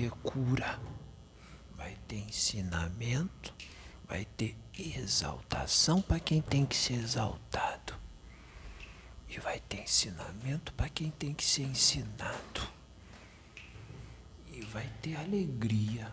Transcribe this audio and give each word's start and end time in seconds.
ter 0.00 0.10
cura, 0.22 0.80
vai 1.76 1.94
ter 2.08 2.16
ensinamento, 2.16 3.52
vai 4.08 4.24
ter 4.24 4.56
exaltação 4.78 6.00
para 6.00 6.18
quem 6.18 6.40
tem 6.40 6.64
que 6.64 6.74
ser 6.74 6.94
exaltado. 6.94 7.94
E 9.28 9.38
vai 9.38 9.60
ter 9.60 9.82
ensinamento 9.82 10.72
para 10.72 10.88
quem 10.88 11.10
tem 11.10 11.34
que 11.34 11.44
ser 11.44 11.64
ensinado. 11.64 12.66
E 14.50 14.62
vai 14.62 14.88
ter 15.02 15.16
alegria. 15.16 16.10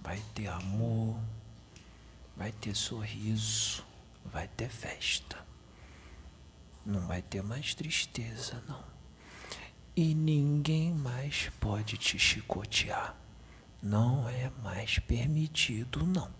Vai 0.00 0.20
ter 0.34 0.48
amor. 0.48 1.18
Vai 2.36 2.50
ter 2.50 2.74
sorriso. 2.74 3.84
Vai 4.24 4.48
ter 4.48 4.68
festa. 4.68 5.38
Não 6.84 7.06
vai 7.06 7.22
ter 7.22 7.42
mais 7.42 7.74
tristeza, 7.74 8.62
não. 8.68 8.89
E 9.96 10.14
ninguém 10.14 10.92
mais 10.94 11.50
pode 11.60 11.96
te 11.96 12.18
chicotear. 12.18 13.16
Não 13.82 14.28
é 14.28 14.50
mais 14.62 14.98
permitido, 14.98 16.06
não. 16.06 16.30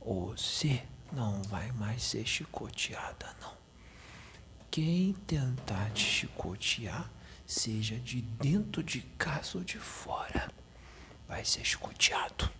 Você 0.00 0.82
não 1.12 1.42
vai 1.44 1.70
mais 1.72 2.02
ser 2.02 2.26
chicoteada, 2.26 3.36
não. 3.40 3.54
Quem 4.70 5.12
tentar 5.26 5.90
te 5.90 6.02
chicotear, 6.02 7.10
seja 7.46 7.98
de 7.98 8.22
dentro 8.22 8.82
de 8.82 9.02
casa 9.18 9.58
ou 9.58 9.64
de 9.64 9.78
fora, 9.78 10.50
vai 11.28 11.44
ser 11.44 11.64
chicoteado. 11.64 12.50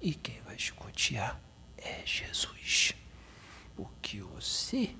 E 0.00 0.12
quem 0.12 0.40
vai 0.42 0.58
chicotear 0.58 1.40
é 1.78 2.02
Jesus. 2.04 2.92
Porque 3.74 4.20
você 4.20 4.94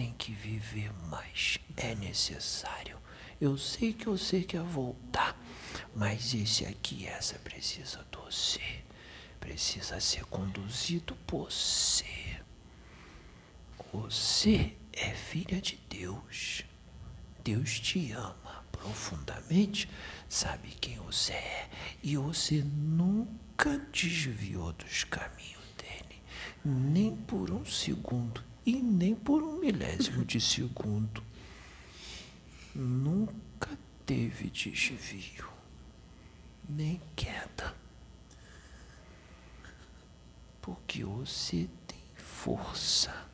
tem 0.00 0.14
que 0.14 0.32
viver 0.32 0.90
mais. 1.10 1.58
É 1.76 1.94
necessário. 1.94 2.98
Eu 3.38 3.58
sei 3.58 3.92
que 3.92 4.06
você 4.06 4.40
quer 4.40 4.62
voltar, 4.62 5.38
mas 5.94 6.32
esse 6.32 6.64
aqui, 6.64 7.06
essa 7.06 7.38
precisa 7.38 8.02
de 8.10 8.16
você 8.16 8.80
precisa 9.38 10.00
ser 10.00 10.24
conduzido 10.24 11.14
por 11.26 11.50
você. 11.50 12.40
Você 13.92 14.74
é 14.92 15.10
filha 15.10 15.60
de 15.60 15.78
Deus. 15.88 16.64
Deus 17.44 17.78
te 17.78 18.12
ama 18.12 18.64
profundamente, 18.70 19.86
sabe 20.30 20.68
quem 20.80 20.96
você 20.96 21.32
é 21.32 21.70
e 22.02 22.16
você 22.16 22.62
nunca 22.62 23.78
desviou 23.92 24.72
dos 24.72 25.04
caminhos 25.04 25.64
dele, 25.76 26.22
nem 26.64 27.16
por 27.16 27.50
um 27.50 27.64
segundo 27.66 28.49
e 28.70 28.82
nem 28.82 29.14
por 29.14 29.42
um 29.42 29.58
milésimo 29.58 30.24
de 30.24 30.40
segundo. 30.40 31.22
Nunca 32.74 33.76
teve 34.06 34.48
desvio, 34.50 35.48
nem 36.68 37.00
queda 37.16 37.80
porque 40.70 41.02
você 41.02 41.68
tem 41.86 41.98
força. 42.16 43.28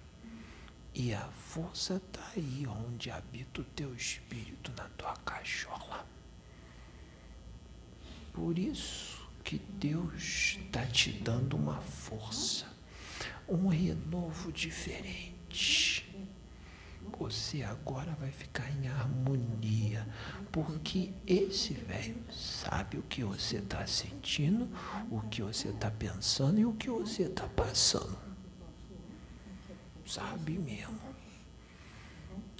E 0.95 1.13
a 1.13 1.29
força 1.29 1.97
está 1.97 2.27
aí 2.35 2.67
onde 2.67 3.11
habita 3.11 3.61
o 3.61 3.65
teu 3.65 3.95
espírito 3.95 4.73
na 4.77 4.89
tua 4.97 5.15
cachola. 5.17 6.07
Por 8.33 8.59
isso 8.59 9.29
que 9.45 9.59
Deus 9.59 10.57
está 10.59 10.87
te 10.87 11.13
dando 11.13 11.57
uma 11.57 11.81
força, 11.81 12.67
um 13.47 13.69
renovo 13.69 14.51
diferente. 14.51 15.36
Você 17.19 17.63
agora 17.63 18.15
vai 18.21 18.31
ficar 18.31 18.71
em 18.71 18.89
harmonia, 18.89 20.07
porque 20.53 21.13
esse 21.27 21.73
velho 21.73 22.23
sabe 22.31 22.99
o 22.99 23.03
que 23.03 23.25
você 23.25 23.57
está 23.57 23.87
sentindo, 23.87 24.69
o 25.11 25.21
que 25.23 25.43
você 25.43 25.69
está 25.69 25.91
pensando 25.91 26.61
e 26.61 26.67
o 26.67 26.75
que 26.75 26.91
você 26.91 27.23
está 27.23 27.49
passando. 27.49 28.19
Sabe 30.07 30.59
mesmo. 30.59 31.01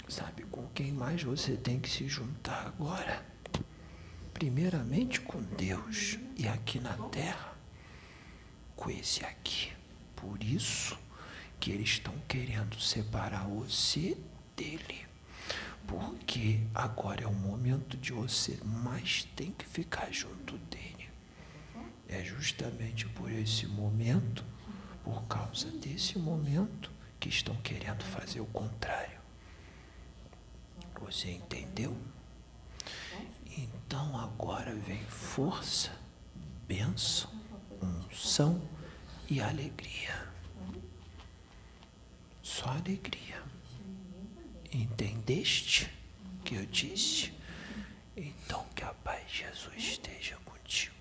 Sabe 0.09 0.43
com 0.43 0.67
quem 0.69 0.91
mais 0.91 1.21
você 1.21 1.55
tem 1.55 1.79
que 1.79 1.89
se 1.89 2.07
juntar 2.07 2.65
agora? 2.67 3.25
Primeiramente 4.33 5.21
com 5.21 5.41
Deus 5.41 6.17
e 6.35 6.47
aqui 6.47 6.79
na 6.79 6.93
terra, 7.09 7.53
com 8.75 8.89
esse 8.89 9.23
aqui. 9.23 9.71
Por 10.15 10.41
isso 10.43 10.97
que 11.59 11.71
eles 11.71 11.89
estão 11.89 12.13
querendo 12.27 12.79
separar 12.79 13.47
você 13.47 14.17
dele. 14.55 15.05
Porque 15.85 16.59
agora 16.75 17.23
é 17.23 17.27
o 17.27 17.33
momento 17.33 17.95
de 17.97 18.11
você 18.11 18.59
mais 18.63 19.23
tem 19.35 19.51
que 19.51 19.65
ficar 19.65 20.11
junto 20.11 20.57
dele. 20.57 21.09
É 22.09 22.23
justamente 22.23 23.05
por 23.07 23.31
esse 23.31 23.65
momento, 23.67 24.43
por 25.03 25.23
causa 25.23 25.69
desse 25.71 26.17
momento, 26.17 26.91
que 27.19 27.29
estão 27.29 27.55
querendo 27.57 28.03
fazer 28.03 28.41
o 28.41 28.45
contrário. 28.45 29.17
Você 31.01 31.31
entendeu? 31.31 31.95
Então 33.57 34.17
agora 34.19 34.75
vem 34.75 35.03
força, 35.05 35.91
bênção, 36.67 37.29
unção 37.81 38.61
e 39.29 39.39
alegria. 39.41 40.26
Só 42.57 42.69
alegria. 42.69 43.39
Entendeste 44.73 45.87
o 46.39 46.43
que 46.43 46.55
eu 46.55 46.65
disse? 46.65 47.31
Então 48.15 48.65
que 48.75 48.83
a 48.83 48.91
paz 48.95 49.29
de 49.29 49.37
Jesus 49.43 49.75
esteja 49.77 50.37
contigo. 50.37 50.97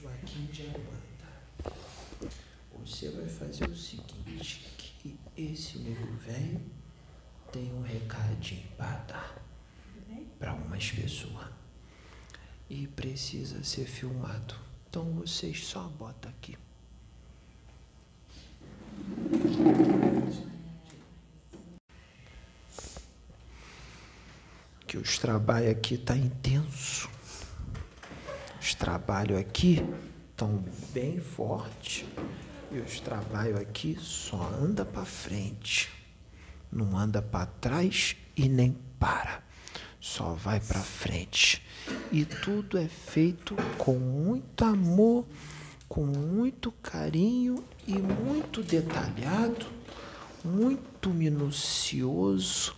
Joaquim 0.00 0.46
de 0.52 0.62
Armanda. 0.62 1.82
Você 2.78 3.08
vai 3.08 3.26
fazer 3.26 3.68
o 3.68 3.76
seguinte, 3.76 4.70
que 4.76 5.18
esse 5.36 5.78
nego 5.78 6.06
velho 6.18 6.60
tem 7.58 7.74
um 7.74 7.82
recadinho 7.82 8.68
para 8.76 8.96
dar 9.08 9.42
para 10.38 10.54
umas 10.54 10.92
pessoas. 10.92 11.48
E 12.70 12.86
precisa 12.86 13.64
ser 13.64 13.86
filmado. 13.86 14.54
Então 14.88 15.04
vocês 15.14 15.66
só 15.66 15.88
botam 15.88 16.30
aqui. 16.30 16.56
Que 24.86 24.96
os 24.96 25.18
trabalhos 25.18 25.70
aqui 25.70 25.98
tá 25.98 26.16
intenso 26.16 27.10
os 28.60 28.74
trabalhos 28.74 29.38
aqui 29.38 29.82
estão 30.30 30.62
bem 30.92 31.18
fortes 31.20 32.04
e 32.70 32.78
os 32.78 33.00
trabalhos 33.00 33.58
aqui 33.58 33.96
só 33.98 34.42
anda 34.60 34.84
para 34.84 35.06
frente, 35.06 35.88
não 36.70 36.96
anda 36.96 37.22
para 37.22 37.46
trás 37.46 38.16
e 38.36 38.48
nem 38.48 38.76
para, 38.98 39.42
só 40.00 40.34
vai 40.34 40.60
para 40.60 40.80
frente. 40.80 41.62
E 42.12 42.24
tudo 42.24 42.78
é 42.78 42.88
feito 42.88 43.56
com 43.76 43.98
muito 43.98 44.64
amor, 44.64 45.26
com 45.88 46.04
muito 46.04 46.70
carinho 46.82 47.64
e 47.86 47.94
muito 47.94 48.62
detalhado, 48.62 49.66
muito 50.44 51.10
minucioso. 51.10 52.74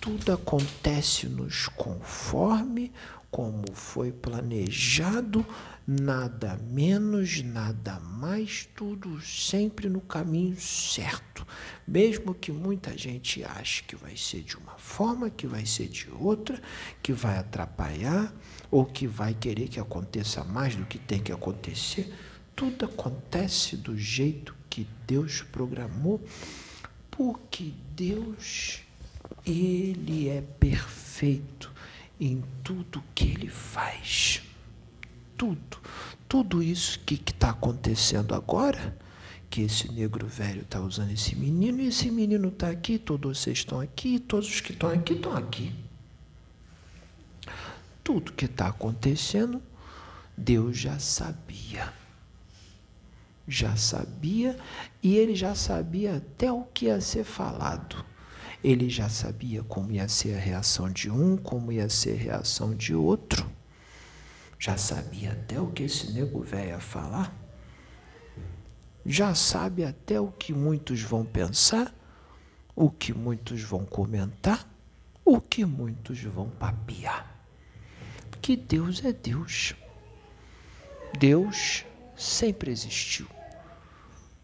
Tudo 0.00 0.32
acontece 0.32 1.26
nos 1.26 1.68
conforme 1.68 2.92
como 3.36 3.70
foi 3.74 4.12
planejado, 4.12 5.44
nada 5.86 6.58
menos, 6.70 7.42
nada 7.42 8.00
mais, 8.00 8.66
tudo 8.74 9.20
sempre 9.20 9.90
no 9.90 10.00
caminho 10.00 10.58
certo. 10.58 11.46
Mesmo 11.86 12.32
que 12.34 12.50
muita 12.50 12.96
gente 12.96 13.44
ache 13.44 13.82
que 13.82 13.94
vai 13.94 14.16
ser 14.16 14.40
de 14.40 14.56
uma 14.56 14.78
forma, 14.78 15.28
que 15.28 15.46
vai 15.46 15.66
ser 15.66 15.86
de 15.86 16.08
outra, 16.18 16.58
que 17.02 17.12
vai 17.12 17.36
atrapalhar 17.36 18.32
ou 18.70 18.86
que 18.86 19.06
vai 19.06 19.34
querer 19.34 19.68
que 19.68 19.78
aconteça 19.78 20.42
mais 20.42 20.74
do 20.74 20.86
que 20.86 20.98
tem 20.98 21.20
que 21.20 21.30
acontecer, 21.30 22.10
tudo 22.54 22.86
acontece 22.86 23.76
do 23.76 23.98
jeito 23.98 24.56
que 24.70 24.88
Deus 25.06 25.42
programou, 25.42 26.24
porque 27.10 27.74
Deus, 27.94 28.80
Ele 29.44 30.26
é 30.26 30.40
perfeito 30.40 31.75
em 32.20 32.42
tudo 32.62 33.02
que 33.14 33.24
Ele 33.24 33.48
faz. 33.48 34.42
Tudo. 35.36 35.78
Tudo 36.28 36.62
isso 36.62 36.98
que 37.00 37.14
está 37.14 37.50
acontecendo 37.50 38.34
agora, 38.34 38.96
que 39.48 39.62
esse 39.62 39.90
negro 39.92 40.26
velho 40.26 40.62
está 40.62 40.80
usando 40.80 41.12
esse 41.12 41.36
menino, 41.36 41.80
e 41.80 41.88
esse 41.88 42.10
menino 42.10 42.48
está 42.48 42.68
aqui, 42.68 42.98
todos 42.98 43.38
vocês 43.38 43.58
estão 43.58 43.80
aqui, 43.80 44.18
todos 44.18 44.48
os 44.48 44.60
que 44.60 44.72
estão 44.72 44.90
aqui 44.90 45.12
estão 45.12 45.36
aqui. 45.36 45.72
Tudo 48.02 48.32
que 48.32 48.46
está 48.46 48.68
acontecendo, 48.68 49.62
Deus 50.36 50.76
já 50.78 50.98
sabia 50.98 51.92
já 53.48 53.76
sabia 53.76 54.56
e 55.02 55.16
ele 55.16 55.34
já 55.34 55.54
sabia 55.54 56.16
até 56.16 56.50
o 56.50 56.64
que 56.64 56.86
ia 56.86 57.00
ser 57.00 57.24
falado. 57.24 58.04
Ele 58.62 58.88
já 58.88 59.08
sabia 59.08 59.62
como 59.62 59.92
ia 59.92 60.08
ser 60.08 60.36
a 60.36 60.40
reação 60.40 60.90
de 60.90 61.10
um, 61.10 61.36
como 61.36 61.70
ia 61.70 61.88
ser 61.88 62.14
a 62.14 62.22
reação 62.22 62.74
de 62.74 62.94
outro. 62.94 63.48
Já 64.58 64.76
sabia 64.76 65.32
até 65.32 65.60
o 65.60 65.68
que 65.68 65.84
esse 65.84 66.12
nego 66.12 66.42
velho 66.42 66.70
ia 66.70 66.80
falar. 66.80 67.34
Já 69.04 69.34
sabe 69.34 69.84
até 69.84 70.20
o 70.20 70.32
que 70.32 70.52
muitos 70.52 71.02
vão 71.02 71.24
pensar, 71.24 71.94
o 72.74 72.90
que 72.90 73.12
muitos 73.12 73.62
vão 73.62 73.84
comentar, 73.84 74.68
o 75.24 75.40
que 75.40 75.64
muitos 75.64 76.20
vão 76.22 76.48
papiar. 76.48 77.34
Que 78.42 78.56
Deus 78.56 79.04
é 79.04 79.12
Deus. 79.12 79.74
Deus 81.18 81.84
sempre 82.16 82.70
existiu 82.70 83.26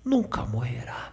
nunca 0.04 0.44
morrerá 0.44 1.12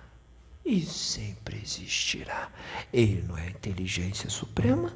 e 0.70 0.86
sempre 0.86 1.60
existirá. 1.62 2.50
Ele 2.94 3.24
não 3.28 3.38
é 3.38 3.48
a 3.48 3.50
inteligência 3.50 4.30
suprema, 4.30 4.94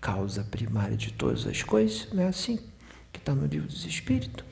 causa 0.00 0.42
primária 0.42 0.96
de 0.96 1.12
todas 1.12 1.46
as 1.46 1.62
coisas, 1.62 2.08
não 2.12 2.24
é 2.24 2.26
assim 2.26 2.58
que 3.12 3.20
está 3.20 3.34
no 3.34 3.46
livro 3.46 3.68
dos 3.68 3.84
Espíritos? 3.84 4.44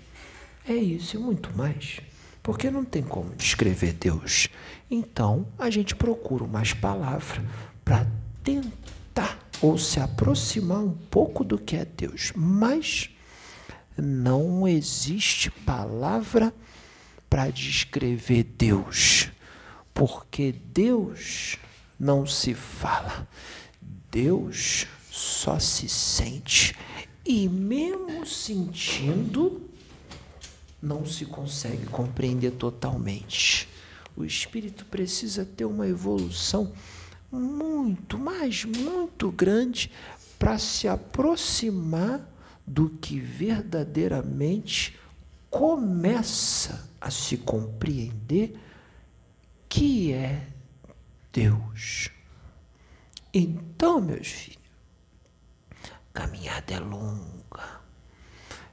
É 0.68 0.74
isso 0.74 1.16
e 1.16 1.18
muito 1.18 1.50
mais. 1.56 2.00
Porque 2.42 2.70
não 2.70 2.84
tem 2.84 3.02
como 3.02 3.34
descrever 3.34 3.92
Deus. 3.94 4.48
Então 4.90 5.46
a 5.58 5.68
gente 5.68 5.96
procura 5.96 6.44
umas 6.44 6.72
palavras 6.72 7.44
para 7.84 8.06
tentar 8.44 9.38
ou 9.60 9.76
se 9.76 9.98
aproximar 9.98 10.78
um 10.78 10.92
pouco 10.92 11.42
do 11.42 11.58
que 11.58 11.76
é 11.76 11.84
Deus. 11.84 12.32
Mas 12.36 13.10
não 13.96 14.66
existe 14.68 15.50
palavra 15.50 16.54
para 17.28 17.50
descrever 17.50 18.44
Deus, 18.44 19.30
porque 20.00 20.54
Deus 20.72 21.58
não 21.98 22.24
se 22.24 22.54
fala, 22.54 23.28
Deus 24.10 24.86
só 25.10 25.58
se 25.58 25.90
sente, 25.90 26.74
e 27.22 27.46
mesmo 27.50 28.24
sentindo, 28.24 29.60
não 30.80 31.04
se 31.04 31.26
consegue 31.26 31.84
compreender 31.84 32.52
totalmente. 32.52 33.68
O 34.16 34.24
espírito 34.24 34.86
precisa 34.86 35.44
ter 35.44 35.66
uma 35.66 35.86
evolução 35.86 36.72
muito, 37.30 38.18
mas 38.18 38.64
muito 38.64 39.30
grande 39.30 39.92
para 40.38 40.56
se 40.56 40.88
aproximar 40.88 42.26
do 42.66 42.88
que 42.88 43.20
verdadeiramente 43.20 44.98
começa 45.50 46.88
a 46.98 47.10
se 47.10 47.36
compreender 47.36 48.58
que 49.70 50.12
é 50.12 50.48
Deus. 51.32 52.10
Então, 53.32 54.00
meus 54.00 54.26
filhos, 54.26 54.58
caminhada 56.12 56.74
é 56.74 56.80
longa, 56.80 57.80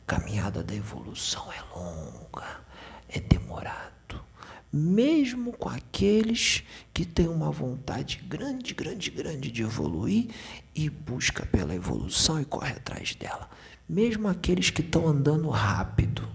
caminhada 0.08 0.64
da 0.64 0.74
evolução 0.74 1.50
é 1.54 1.62
longa, 1.78 2.62
é 3.08 3.20
demorado. 3.20 4.26
Mesmo 4.74 5.54
com 5.54 5.70
aqueles 5.70 6.64
que 6.92 7.06
têm 7.06 7.28
uma 7.28 7.52
vontade 7.52 8.18
grande, 8.28 8.74
grande, 8.74 9.12
grande 9.12 9.52
de 9.52 9.62
evoluir 9.62 10.32
e 10.74 10.90
busca 10.90 11.46
pela 11.46 11.76
evolução 11.76 12.42
e 12.42 12.46
corre 12.46 12.74
atrás 12.74 13.16
dela. 13.16 13.50
Mesmo 13.88 14.28
aqueles 14.28 14.72
que 14.72 14.82
estão 14.82 15.08
andando 15.08 15.48
rápido, 15.50 16.28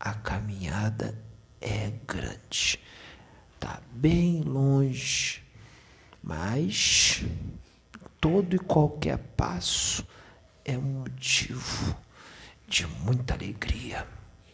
a 0.00 0.14
caminhada 0.14 1.16
é 1.60 1.92
grande, 2.06 2.80
está 3.58 3.82
bem 3.90 4.40
longe, 4.42 5.42
mas 6.22 7.24
todo 8.20 8.54
e 8.54 8.58
qualquer 8.58 9.18
passo 9.36 10.06
é 10.64 10.78
um 10.78 11.00
motivo 11.00 11.96
de 12.68 12.86
muita 12.86 13.34
alegria, 13.34 14.06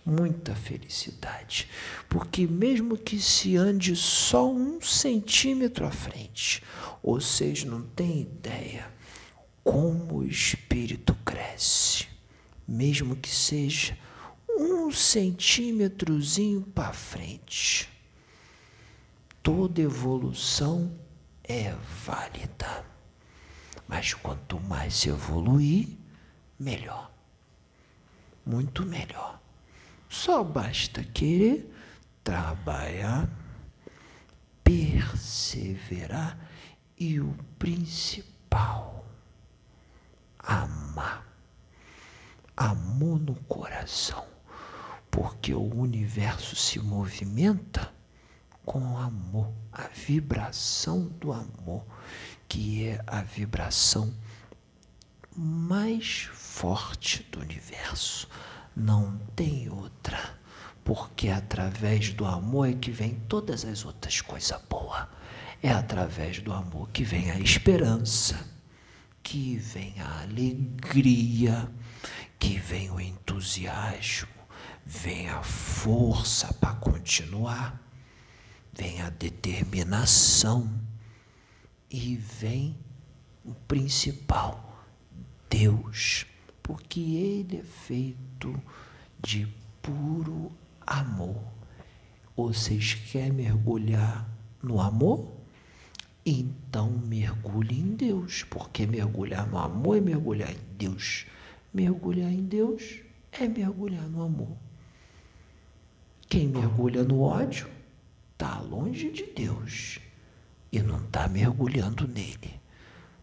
muita 0.06 0.54
felicidade, 0.54 1.68
porque 2.08 2.46
mesmo 2.46 2.96
que 2.96 3.20
se 3.20 3.56
ande 3.56 3.94
só 3.94 4.50
um 4.50 4.80
centímetro 4.80 5.86
à 5.86 5.90
frente, 5.90 6.62
vocês 7.02 7.62
não 7.62 7.82
têm 7.82 8.22
ideia 8.22 8.90
como 9.62 10.20
o 10.20 10.24
espírito 10.24 11.14
cresce, 11.26 12.06
mesmo 12.66 13.16
que 13.16 13.28
seja 13.28 13.98
um 14.48 14.90
centímetrozinho 14.90 16.62
para 16.62 16.92
frente. 16.94 17.93
Toda 19.44 19.82
evolução 19.82 20.98
é 21.42 21.74
válida. 22.06 22.82
Mas 23.86 24.14
quanto 24.14 24.58
mais 24.58 24.94
se 24.94 25.10
evoluir, 25.10 25.98
melhor. 26.58 27.12
Muito 28.46 28.86
melhor. 28.86 29.38
Só 30.08 30.42
basta 30.42 31.04
querer 31.04 31.70
trabalhar, 32.22 33.28
perseverar 34.62 36.38
e 36.98 37.20
o 37.20 37.36
principal, 37.58 39.04
amar. 40.38 41.22
Amor 42.56 43.20
no 43.20 43.34
coração 43.44 44.24
porque 45.14 45.54
o 45.54 45.62
universo 45.62 46.56
se 46.56 46.80
movimenta 46.80 47.93
com 48.64 48.98
amor, 48.98 49.52
a 49.72 49.88
vibração 49.88 51.08
do 51.20 51.32
amor, 51.32 51.84
que 52.48 52.86
é 52.86 53.02
a 53.06 53.22
vibração 53.22 54.12
mais 55.36 56.28
forte 56.32 57.22
do 57.30 57.40
universo. 57.40 58.28
Não 58.74 59.18
tem 59.36 59.68
outra, 59.68 60.38
porque 60.82 61.28
é 61.28 61.34
através 61.34 62.12
do 62.12 62.24
amor 62.24 62.68
é 62.68 62.72
que 62.74 62.90
vem 62.90 63.14
todas 63.28 63.64
as 63.64 63.84
outras 63.84 64.20
coisas 64.20 64.60
boas. 64.68 65.06
É 65.62 65.70
através 65.70 66.40
do 66.40 66.52
amor 66.52 66.88
que 66.90 67.04
vem 67.04 67.30
a 67.30 67.38
esperança, 67.38 68.38
que 69.22 69.56
vem 69.56 69.94
a 70.00 70.22
alegria, 70.22 71.70
que 72.38 72.58
vem 72.58 72.90
o 72.90 73.00
entusiasmo 73.00 74.34
vem 74.84 75.28
a 75.28 75.42
força 75.42 76.52
para 76.54 76.74
continuar, 76.74 77.80
vem 78.76 79.00
a 79.00 79.10
determinação 79.10 80.68
e 81.90 82.16
vem 82.16 82.76
o 83.44 83.54
principal, 83.68 84.84
Deus, 85.48 86.26
porque 86.62 87.00
Ele 87.00 87.58
é 87.58 87.62
feito 87.62 88.60
de 89.22 89.46
puro 89.80 90.50
amor. 90.84 91.40
Vocês 92.36 92.94
querem 92.94 93.32
mergulhar 93.32 94.28
no 94.60 94.80
amor? 94.80 95.32
Então 96.26 96.90
mergulhe 96.90 97.78
em 97.78 97.94
Deus, 97.94 98.42
porque 98.44 98.86
mergulhar 98.86 99.46
no 99.46 99.58
amor 99.58 99.98
é 99.98 100.00
mergulhar 100.00 100.50
em 100.50 100.76
Deus. 100.76 101.26
Mergulhar 101.72 102.32
em 102.32 102.42
Deus 102.42 103.00
é 103.30 103.46
mergulhar 103.46 104.08
no 104.08 104.22
amor. 104.22 104.56
Quem 106.28 106.48
mergulha 106.48 107.04
no 107.04 107.20
ódio 107.20 107.68
está 108.44 108.60
longe 108.60 109.10
de 109.10 109.24
Deus 109.24 109.98
e 110.70 110.78
não 110.80 111.02
está 111.02 111.26
mergulhando 111.26 112.06
nele. 112.06 112.60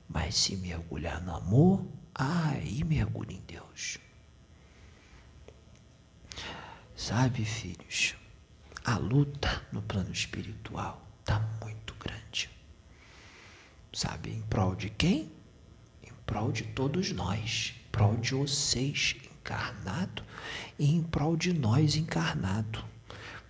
Mas 0.10 0.36
se 0.36 0.56
mergulhar 0.56 1.22
no 1.22 1.36
amor, 1.36 1.86
aí 2.16 2.84
mergulha 2.84 3.34
em 3.34 3.42
Deus. 3.42 4.00
Sabe, 6.96 7.46
filhos, 7.46 8.16
a 8.84 8.98
luta 8.98 9.64
no 9.72 9.84
plano 9.84 10.12
espiritual 10.12 11.08
está 11.20 11.40
muito 11.64 11.94
grande. 12.00 12.50
Sabe, 13.94 14.32
em 14.32 14.42
prol 14.42 14.76
de 14.76 14.90
quem? 14.90 15.32
Em 16.02 16.14
prol 16.26 16.52
de 16.52 16.64
todos 16.64 17.12
nós, 17.12 17.76
em 17.78 17.92
prol 17.92 18.18
de 18.18 18.34
vocês 18.34 19.16
encarnado 19.24 20.24
e 20.80 20.96
em 20.96 21.04
prol 21.04 21.38
de 21.38 21.54
nós 21.54 21.96
encarnado 21.96 22.91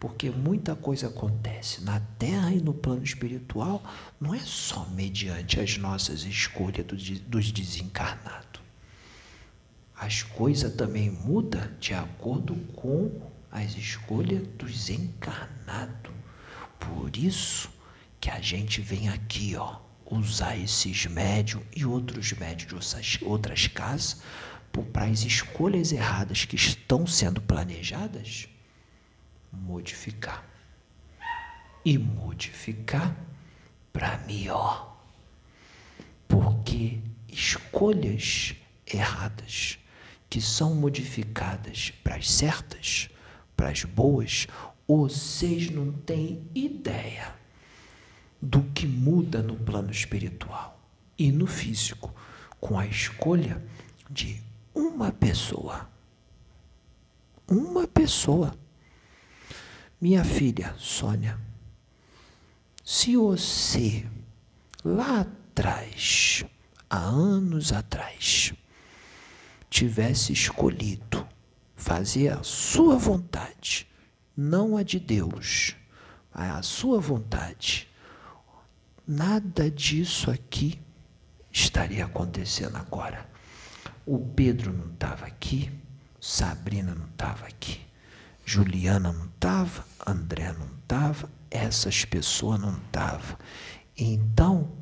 Porque 0.01 0.31
muita 0.31 0.75
coisa 0.75 1.09
acontece 1.09 1.83
na 1.83 1.99
terra 2.17 2.51
e 2.51 2.59
no 2.59 2.73
plano 2.73 3.03
espiritual, 3.03 3.83
não 4.19 4.33
é 4.33 4.39
só 4.39 4.83
mediante 4.95 5.59
as 5.59 5.77
nossas 5.77 6.23
escolhas 6.23 6.83
dos 7.27 7.51
desencarnados. 7.51 8.61
As 9.95 10.23
coisas 10.23 10.73
também 10.73 11.11
mudam 11.11 11.61
de 11.79 11.93
acordo 11.93 12.55
com 12.75 13.11
as 13.51 13.75
escolhas 13.75 14.41
dos 14.57 14.89
encarnados. 14.89 16.11
Por 16.79 17.15
isso 17.15 17.69
que 18.19 18.31
a 18.31 18.41
gente 18.41 18.81
vem 18.81 19.07
aqui, 19.07 19.55
ó, 19.55 19.81
usar 20.09 20.57
esses 20.57 21.05
médios 21.05 21.61
e 21.75 21.85
outros 21.85 22.33
médios 22.33 22.83
de 22.99 23.23
outras 23.23 23.67
casas 23.67 24.19
para 24.91 25.05
as 25.05 25.21
escolhas 25.21 25.91
erradas 25.91 26.43
que 26.43 26.55
estão 26.55 27.05
sendo 27.05 27.39
planejadas 27.39 28.47
modificar. 29.51 30.45
E 31.83 31.97
modificar 31.97 33.15
para 33.91 34.17
melhor. 34.19 34.97
Porque 36.27 36.99
escolhas 37.27 38.55
erradas 38.85 39.79
que 40.29 40.41
são 40.41 40.75
modificadas 40.75 41.91
para 42.03 42.15
as 42.15 42.29
certas, 42.29 43.09
para 43.55 43.69
as 43.69 43.83
boas, 43.83 44.47
vocês 44.87 45.69
não 45.69 45.91
têm 45.91 46.47
ideia 46.53 47.33
do 48.41 48.63
que 48.73 48.87
muda 48.87 49.41
no 49.41 49.55
plano 49.55 49.91
espiritual 49.91 50.79
e 51.17 51.31
no 51.31 51.45
físico 51.45 52.13
com 52.59 52.77
a 52.77 52.85
escolha 52.85 53.61
de 54.09 54.41
uma 54.73 55.11
pessoa. 55.11 55.89
Uma 57.47 57.87
pessoa. 57.87 58.55
Minha 60.01 60.23
filha, 60.23 60.73
Sônia, 60.79 61.39
se 62.83 63.15
você 63.15 64.03
lá 64.83 65.21
atrás, 65.21 66.43
há 66.89 66.97
anos 66.97 67.71
atrás, 67.71 68.51
tivesse 69.69 70.33
escolhido 70.33 71.27
fazer 71.75 72.29
a 72.29 72.41
sua 72.41 72.97
vontade, 72.97 73.87
não 74.35 74.75
a 74.75 74.81
de 74.81 74.99
Deus, 74.99 75.75
mas 76.33 76.55
a 76.55 76.63
sua 76.63 76.99
vontade, 76.99 77.87
nada 79.07 79.69
disso 79.69 80.31
aqui 80.31 80.81
estaria 81.51 82.05
acontecendo 82.05 82.75
agora. 82.75 83.29
O 84.03 84.17
Pedro 84.17 84.73
não 84.73 84.91
estava 84.91 85.27
aqui, 85.27 85.71
Sabrina 86.19 86.95
não 86.95 87.05
estava 87.05 87.45
aqui, 87.45 87.81
Juliana 88.53 89.13
não 89.13 89.27
estava, 89.27 89.85
André 90.05 90.51
não 90.51 90.67
estava, 90.81 91.31
essas 91.49 92.03
pessoas 92.03 92.59
não 92.59 92.75
estavam. 92.79 93.37
Então, 93.97 94.73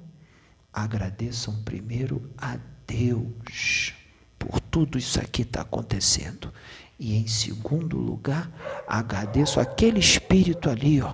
agradeçam 0.74 1.62
primeiro 1.62 2.32
a 2.36 2.58
Deus 2.88 3.94
por 4.40 4.60
tudo 4.60 4.98
isso 4.98 5.20
aqui 5.20 5.44
está 5.44 5.62
acontecendo. 5.62 6.52
E 6.98 7.16
em 7.16 7.28
segundo 7.28 7.96
lugar, 7.96 8.52
agradeço 8.88 9.60
aquele 9.60 10.00
espírito 10.00 10.68
ali, 10.68 11.00
ó, 11.00 11.14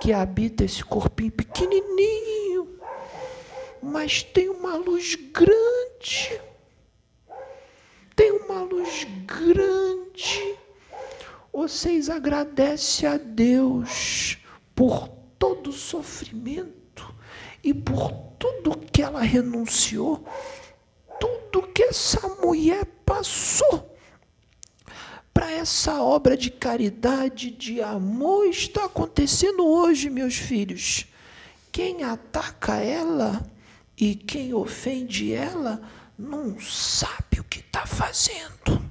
que 0.00 0.12
habita 0.12 0.62
esse 0.62 0.84
corpinho 0.84 1.32
pequenininho, 1.32 2.78
mas 3.82 4.22
tem 4.22 4.48
uma 4.48 4.76
luz 4.76 5.16
grande 5.34 6.40
tem 8.18 8.32
uma 8.32 8.62
luz 8.62 9.06
grande. 9.24 10.58
Vocês 11.60 12.08
agradecem 12.08 13.08
a 13.08 13.16
Deus 13.16 14.38
por 14.76 15.08
todo 15.36 15.70
o 15.70 15.72
sofrimento 15.72 17.12
e 17.64 17.74
por 17.74 18.12
tudo 18.38 18.78
que 18.78 19.02
ela 19.02 19.22
renunciou, 19.22 20.24
tudo 21.18 21.66
que 21.66 21.82
essa 21.82 22.28
mulher 22.40 22.84
passou 23.04 23.92
para 25.34 25.50
essa 25.50 26.00
obra 26.00 26.36
de 26.36 26.48
caridade, 26.48 27.50
de 27.50 27.82
amor, 27.82 28.46
está 28.46 28.84
acontecendo 28.84 29.66
hoje, 29.66 30.08
meus 30.08 30.36
filhos. 30.36 31.06
Quem 31.72 32.04
ataca 32.04 32.76
ela 32.76 33.44
e 33.96 34.14
quem 34.14 34.54
ofende 34.54 35.32
ela 35.34 35.82
não 36.16 36.60
sabe 36.60 37.40
o 37.40 37.44
que 37.44 37.58
está 37.58 37.84
fazendo. 37.84 38.87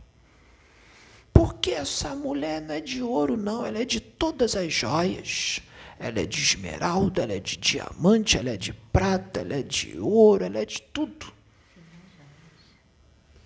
Porque 1.38 1.70
essa 1.70 2.15
mulher 2.15 2.60
não 2.60 2.74
é 2.74 2.82
de 2.82 3.03
ouro, 3.03 3.38
não, 3.38 3.63
ela 3.63 3.77
é 3.77 3.86
de 3.86 4.00
todas 4.00 4.56
as 4.56 4.74
joias. 4.74 5.62
Ela 6.00 6.22
é 6.22 6.25
de 6.25 6.41
esmeralda, 6.41 7.22
ela 7.22 7.34
é 7.34 7.39
de 7.39 7.58
diamante, 7.58 8.39
ela 8.39 8.50
é 8.50 8.58
de 8.58 8.74
prata, 8.74 9.41
ela 9.41 9.53
é 9.53 9.62
de 9.62 10.00
ouro, 10.00 10.44
ela 10.44 10.58
é 10.58 10.65
de 10.65 10.82
tudo. 10.82 11.32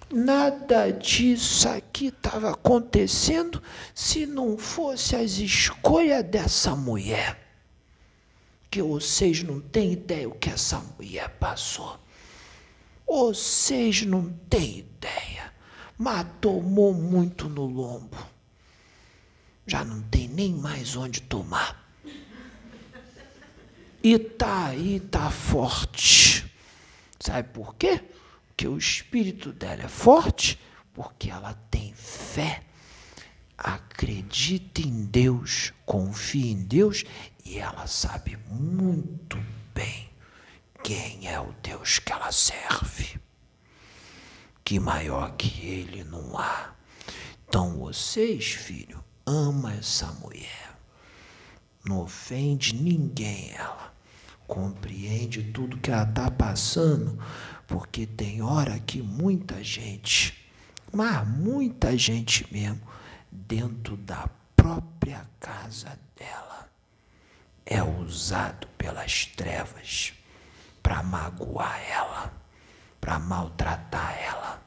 Nada 0.09 0.89
disso 0.89 1.67
aqui 1.67 2.07
estava 2.07 2.51
acontecendo 2.51 3.61
se 3.93 4.25
não 4.25 4.57
fosse 4.57 5.13
as 5.17 5.31
escolhas 5.39 6.23
dessa 6.23 6.73
mulher. 6.73 7.37
Que 8.69 8.81
vocês 8.81 9.43
não 9.43 9.59
têm 9.59 9.91
ideia 9.91 10.29
o 10.29 10.35
que 10.35 10.49
essa 10.49 10.79
mulher 10.79 11.27
passou. 11.41 11.99
Vocês 13.05 14.03
não 14.03 14.29
têm 14.49 14.79
ideia, 14.79 15.50
mas 16.01 16.25
tomou 16.41 16.95
muito 16.95 17.47
no 17.47 17.63
lombo. 17.63 18.17
Já 19.67 19.85
não 19.85 20.01
tem 20.01 20.27
nem 20.27 20.51
mais 20.51 20.95
onde 20.95 21.21
tomar. 21.21 21.79
E 24.01 24.17
tá 24.17 24.65
aí, 24.65 24.99
tá 24.99 25.29
forte. 25.29 26.51
Sabe 27.19 27.49
por 27.49 27.75
quê? 27.75 28.01
Porque 28.47 28.67
o 28.67 28.79
espírito 28.79 29.53
dela 29.53 29.83
é 29.83 29.87
forte, 29.87 30.59
porque 30.91 31.29
ela 31.29 31.53
tem 31.69 31.93
fé, 31.93 32.63
acredita 33.55 34.81
em 34.81 35.05
Deus, 35.05 35.71
confia 35.85 36.51
em 36.51 36.63
Deus 36.63 37.03
e 37.45 37.59
ela 37.59 37.85
sabe 37.85 38.39
muito 38.49 39.37
bem 39.71 40.09
quem 40.83 41.27
é 41.27 41.39
o 41.39 41.53
Deus 41.61 41.99
que 41.99 42.11
ela 42.11 42.31
serve? 42.31 43.21
Que 44.71 44.79
maior 44.79 45.35
que 45.35 45.67
ele 45.67 46.01
não 46.05 46.39
há. 46.39 46.73
Então 47.45 47.77
vocês, 47.77 48.53
filho, 48.53 49.03
ama 49.25 49.73
essa 49.73 50.05
mulher. 50.13 50.77
Não 51.83 51.99
ofende 51.99 52.73
ninguém 52.73 53.51
ela. 53.51 53.93
Compreende 54.47 55.43
tudo 55.43 55.77
que 55.77 55.91
ela 55.91 56.07
está 56.07 56.31
passando, 56.31 57.21
porque 57.67 58.05
tem 58.05 58.41
hora 58.41 58.79
que 58.79 59.01
muita 59.01 59.61
gente, 59.61 60.49
mas 60.89 61.27
muita 61.27 61.97
gente 61.97 62.47
mesmo, 62.49 62.79
dentro 63.29 63.97
da 63.97 64.29
própria 64.55 65.29
casa 65.37 65.99
dela, 66.15 66.69
é 67.65 67.83
usado 67.83 68.67
pelas 68.77 69.25
trevas 69.25 70.13
para 70.81 71.03
magoar 71.03 71.77
ela, 71.91 72.40
para 73.01 73.17
maltratar 73.17 74.15
ela, 74.23 74.63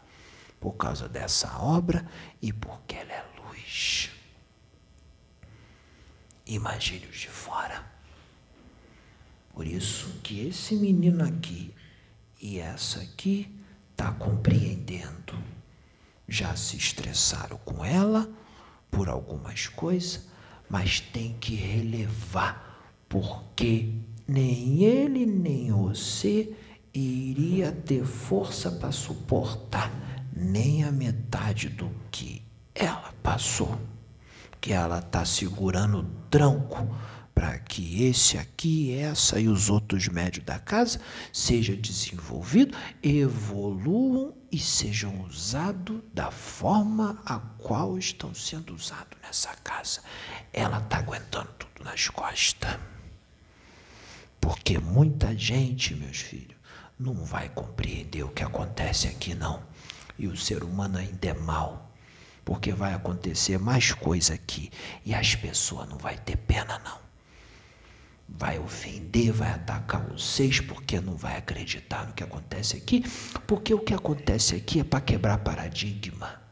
por 0.60 0.72
causa 0.72 1.08
dessa 1.08 1.56
obra 1.58 2.04
e 2.42 2.52
porque 2.52 2.96
ela 2.96 3.12
é 3.12 3.24
luz. 3.40 4.10
Imagine 6.44 7.06
os 7.06 7.20
de 7.20 7.28
fora. 7.28 7.84
Por 9.52 9.66
isso 9.66 10.18
que 10.22 10.48
esse 10.48 10.74
menino 10.74 11.24
aqui 11.24 11.72
e 12.42 12.58
essa 12.58 13.00
aqui 13.00 13.56
está 13.92 14.10
compreendendo. 14.10 15.38
Já 16.28 16.56
se 16.56 16.76
estressaram 16.76 17.56
com 17.58 17.84
ela 17.84 18.28
por 18.90 19.08
algumas 19.08 19.68
coisas, 19.68 20.26
mas 20.68 20.98
tem 20.98 21.34
que 21.38 21.54
relevar, 21.54 22.92
porque 23.08 23.94
nem 24.26 24.82
ele 24.82 25.24
nem 25.24 25.70
você 25.70 26.52
iria 26.94 27.72
ter 27.72 28.04
força 28.04 28.70
para 28.70 28.92
suportar 28.92 29.90
nem 30.34 30.84
a 30.84 30.92
metade 30.92 31.68
do 31.68 31.90
que 32.10 32.42
ela 32.74 33.12
passou. 33.22 33.78
Que 34.60 34.72
ela 34.72 35.00
está 35.00 35.24
segurando 35.24 35.98
o 35.98 36.04
tranco 36.30 36.88
para 37.34 37.58
que 37.58 38.04
esse 38.04 38.38
aqui, 38.38 38.94
essa 38.94 39.40
e 39.40 39.48
os 39.48 39.68
outros 39.68 40.06
médios 40.08 40.44
da 40.44 40.58
casa 40.58 41.00
seja 41.32 41.76
desenvolvido, 41.76 42.76
evoluam 43.02 44.32
e 44.50 44.58
sejam 44.58 45.22
usados 45.22 46.00
da 46.14 46.30
forma 46.30 47.20
a 47.26 47.40
qual 47.58 47.98
estão 47.98 48.32
sendo 48.32 48.72
usados 48.72 49.18
nessa 49.20 49.52
casa. 49.56 50.00
Ela 50.52 50.78
está 50.78 50.98
aguentando 50.98 51.50
tudo 51.58 51.84
nas 51.84 52.08
costas. 52.08 52.78
Porque 54.40 54.78
muita 54.78 55.36
gente, 55.36 55.94
meus 55.94 56.18
filhos, 56.18 56.53
não 56.98 57.14
vai 57.24 57.48
compreender 57.48 58.22
o 58.22 58.28
que 58.30 58.42
acontece 58.42 59.08
aqui, 59.08 59.34
não. 59.34 59.62
E 60.18 60.26
o 60.26 60.36
ser 60.36 60.62
humano 60.62 60.98
ainda 60.98 61.28
é 61.28 61.34
mal. 61.34 61.90
porque 62.44 62.72
vai 62.72 62.92
acontecer 62.92 63.58
mais 63.58 63.92
coisa 63.92 64.34
aqui 64.34 64.70
e 65.04 65.14
as 65.14 65.34
pessoas 65.34 65.88
não 65.88 65.96
vai 65.96 66.16
ter 66.16 66.36
pena 66.36 66.80
não. 66.84 66.98
Vai 68.28 68.58
ofender, 68.58 69.32
vai 69.32 69.50
atacar 69.50 70.02
vocês 70.02 70.60
porque 70.60 71.00
não 71.00 71.14
vai 71.16 71.36
acreditar 71.36 72.06
no 72.06 72.12
que 72.12 72.24
acontece 72.24 72.76
aqui, 72.76 73.04
porque 73.46 73.72
o 73.74 73.80
que 73.80 73.94
acontece 73.94 74.54
aqui 74.54 74.80
é 74.80 74.84
para 74.84 75.00
quebrar 75.00 75.38
paradigma. 75.38 76.42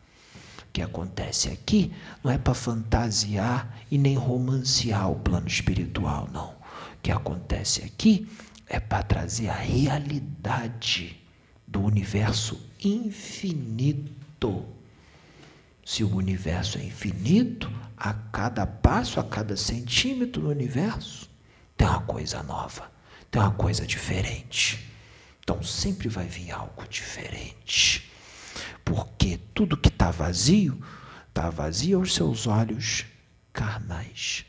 O 0.69 0.73
que 0.73 0.83
acontece 0.83 1.49
aqui 1.49 1.93
não 2.23 2.31
é 2.31 2.39
para 2.39 2.55
fantasiar 2.55 3.79
e 3.91 3.99
nem 3.99 4.17
romancear 4.17 5.11
o 5.11 5.17
plano 5.17 5.47
espiritual, 5.47 6.29
não. 6.33 6.51
O 6.51 7.03
que 7.03 7.11
acontece 7.11 7.83
aqui 7.83 8.29
é 8.73 8.81
para 8.81 9.02
trazer 9.02 9.50
a 9.50 9.55
realidade 9.55 11.21
do 11.69 11.83
universo 11.83 12.59
infinito. 12.83 14.64
Se 15.85 16.02
o 16.02 16.17
universo 16.17 16.79
é 16.79 16.85
infinito, 16.85 17.71
a 17.99 18.14
cada 18.14 18.67
passo, 18.67 19.21
a 19.21 19.25
cada 19.25 19.59
centímetro 19.59 20.41
do 20.41 20.49
universo, 20.49 21.29
tem 21.76 21.87
uma 21.87 22.00
coisa 22.00 22.43
nova, 22.43 22.91
tem 23.31 23.43
uma 23.43 23.50
coisa 23.50 23.87
diferente. 23.87 24.88
Então 25.43 25.62
sempre 25.62 26.09
vai 26.09 26.26
vir 26.26 26.50
algo 26.50 26.88
diferente. 26.88 28.11
Porque 28.83 29.38
tudo 29.52 29.76
que 29.76 29.91
está 29.91 30.11
vazio, 30.11 30.83
está 31.29 31.50
vazio 31.50 31.99
aos 31.99 32.14
seus 32.14 32.47
olhos 32.47 33.05
carnais. 33.52 34.47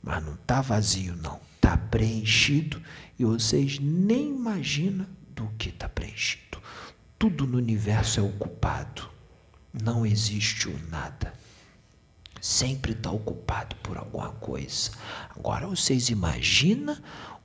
Mas 0.00 0.24
não 0.24 0.34
está 0.34 0.60
vazio, 0.60 1.16
não. 1.16 1.40
Está 1.56 1.76
preenchido 1.76 2.80
e 3.18 3.24
vocês 3.24 3.78
nem 3.78 4.30
imaginam 4.30 5.06
do 5.34 5.48
que 5.58 5.68
está 5.70 5.88
preenchido. 5.88 6.60
Tudo 7.18 7.46
no 7.46 7.58
universo 7.58 8.20
é 8.20 8.22
ocupado. 8.22 9.08
Não 9.72 10.04
existe 10.04 10.68
o 10.68 10.78
nada. 10.90 11.32
Sempre 12.40 12.92
está 12.92 13.10
ocupado 13.10 13.74
por 13.76 13.96
alguma 13.96 14.30
coisa. 14.32 14.90
Agora 15.30 15.66
vocês 15.66 16.10
imaginam 16.10 16.96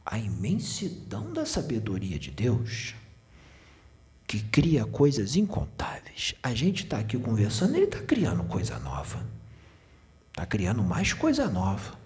a 0.06 0.18
imensidão 0.18 1.32
da 1.32 1.46
sabedoria 1.46 2.20
de 2.20 2.32
Deus, 2.32 2.96
que 4.28 4.42
cria 4.42 4.86
coisas 4.86 5.36
incontáveis. 5.36 6.36
A 6.44 6.54
gente 6.54 6.84
está 6.84 7.00
aqui 7.00 7.18
conversando, 7.18 7.75
ele 7.75 7.86
está 7.86 8.00
criando 8.00 8.44
coisa 8.44 8.78
nova. 8.80 9.25
Está 10.30 10.46
criando 10.46 10.84
mais 10.84 11.13
coisa 11.13 11.50
nova. 11.50 12.00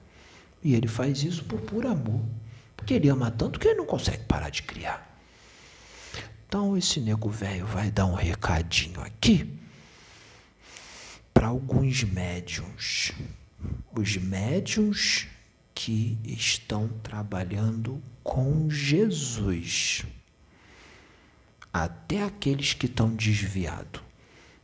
E 0.64 0.74
ele 0.74 0.88
faz 0.88 1.24
isso 1.24 1.44
por 1.46 1.62
puro 1.62 1.88
amor. 1.88 2.22
Ele 2.94 3.10
ama 3.10 3.32
tanto 3.32 3.60
que 3.60 3.68
ele 3.68 3.78
não 3.78 3.86
consegue 3.86 4.24
parar 4.26 4.50
de 4.50 4.64
criar. 4.64 5.20
Então 6.48 6.78
esse 6.78 7.00
nego 7.00 7.30
velho 7.30 7.66
vai 7.66 7.92
dar 7.92 8.06
um 8.06 8.14
recadinho 8.14 9.02
aqui 9.02 9.60
para 11.34 11.48
alguns 11.48 12.04
médiums. 12.04 13.12
Os 13.98 14.16
médiums 14.18 15.28
que 15.74 16.18
estão 16.24 16.88
trabalhando 17.04 18.02
com 18.24 18.70
Jesus. 18.70 20.06
Até 21.74 22.24
aqueles 22.24 22.74
que 22.74 22.86
estão 22.86 23.14
desviados, 23.14 24.02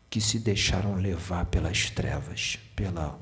que 0.10 0.22
se 0.22 0.40
deixaram 0.40 0.96
levar 0.96 1.46
pelas 1.46 1.90
trevas, 1.90 2.58
pela 2.74 3.20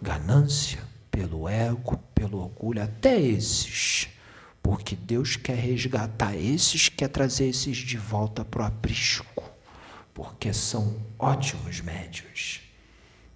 ganância, 0.00 0.82
pelo 1.10 1.46
ego, 1.46 1.98
pelo 2.14 2.38
orgulho, 2.38 2.82
até 2.82 3.20
esses 3.20 4.08
porque 4.62 4.94
Deus 4.94 5.36
quer 5.36 5.56
resgatar 5.56 6.36
esses, 6.36 6.88
quer 6.88 7.08
trazer 7.08 7.48
esses 7.48 7.76
de 7.76 7.96
volta 7.96 8.44
para 8.44 8.62
o 8.62 8.66
aprisco, 8.66 9.42
porque 10.12 10.52
são 10.52 11.00
ótimos 11.18 11.80
médios, 11.80 12.60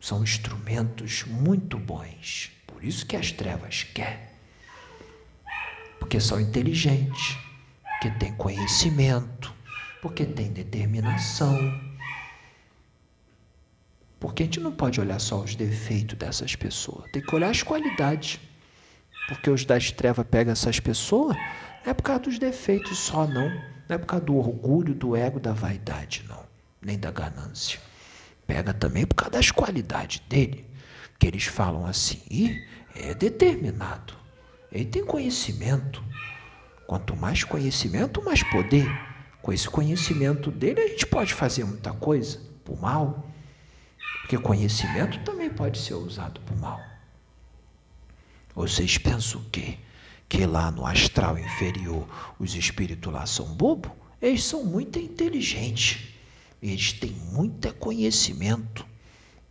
são 0.01 0.23
instrumentos 0.23 1.25
muito 1.25 1.79
bons. 1.79 2.51
Por 2.67 2.85
isso 2.85 3.07
que 3.07 3.17
as 3.17 3.33
trevas 3.33 3.85
quer, 3.85 4.35
porque 5.99 6.21
são 6.21 6.41
inteligentes, 6.41 7.39
porque 7.83 8.11
têm 8.19 8.35
conhecimento, 8.37 9.55
porque 10.03 10.27
têm 10.27 10.53
determinação. 10.53 11.57
Porque 14.21 14.43
a 14.43 14.47
gente 14.47 14.61
não 14.61 14.73
pode 14.73 15.01
olhar 15.01 15.19
só 15.19 15.41
os 15.41 15.55
defeitos 15.55 16.19
dessas 16.19 16.55
pessoas, 16.55 17.11
tem 17.11 17.23
que 17.23 17.35
olhar 17.35 17.51
as 17.51 17.63
qualidades. 17.63 18.39
Porque 19.29 19.51
os 19.51 19.65
das 19.65 19.91
trevas 19.91 20.27
pegam 20.27 20.53
essas 20.53 20.81
pessoas, 20.81 21.37
não 21.85 21.91
é 21.91 21.95
por 21.95 22.03
causa 22.03 22.23
dos 22.23 22.39
defeitos 22.39 22.99
só, 22.99 23.27
não. 23.27 23.49
Não 23.89 23.97
é 23.97 23.99
por 23.99 24.07
causa 24.07 24.25
do 24.25 24.37
orgulho, 24.37 24.95
do 24.95 25.15
ego, 25.15 25.39
da 25.39 25.53
vaidade, 25.53 26.25
não. 26.29 26.45
Nem 26.81 26.99
da 26.99 27.11
ganância. 27.11 27.79
Pega 28.47 28.73
também 28.73 29.07
por 29.07 29.15
causa 29.15 29.33
das 29.33 29.51
qualidades 29.51 30.21
dele. 30.29 30.67
Que 31.19 31.27
eles 31.27 31.45
falam 31.45 31.87
assim, 31.87 32.21
e 32.31 32.63
é 32.95 33.15
determinado. 33.15 34.15
Ele 34.73 34.85
tem 34.85 35.05
conhecimento. 35.05 36.03
Quanto 36.87 37.17
mais 37.17 37.45
conhecimento, 37.45 38.23
mais 38.23 38.43
poder. 38.43 38.87
Com 39.41 39.53
esse 39.53 39.69
conhecimento 39.69 40.51
dele, 40.51 40.81
a 40.81 40.89
gente 40.89 41.07
pode 41.07 41.35
fazer 41.35 41.65
muita 41.65 41.93
coisa 41.93 42.41
por 42.65 42.81
mal. 42.81 43.31
Porque 44.21 44.39
conhecimento 44.39 45.19
também 45.21 45.51
pode 45.51 45.79
ser 45.79 45.95
usado 45.95 46.41
por 46.41 46.57
mal. 46.57 46.81
Vocês 48.55 48.99
pensam 48.99 49.41
o 49.41 49.45
quê? 49.51 49.79
Que 50.29 50.47
lá 50.47 50.71
no 50.71 50.87
astral 50.87 51.39
inferior 51.39 52.07
os 52.39 52.55
espíritos 52.55 53.13
lá 53.13 53.27
são 53.27 53.47
bobo? 53.47 53.95
Eles 54.23 54.45
são 54.45 54.65
muito 54.65 54.99
inteligentes. 54.99 56.09
Eles 56.63 56.93
têm 56.93 57.11
muito 57.11 57.73
conhecimento. 57.75 58.87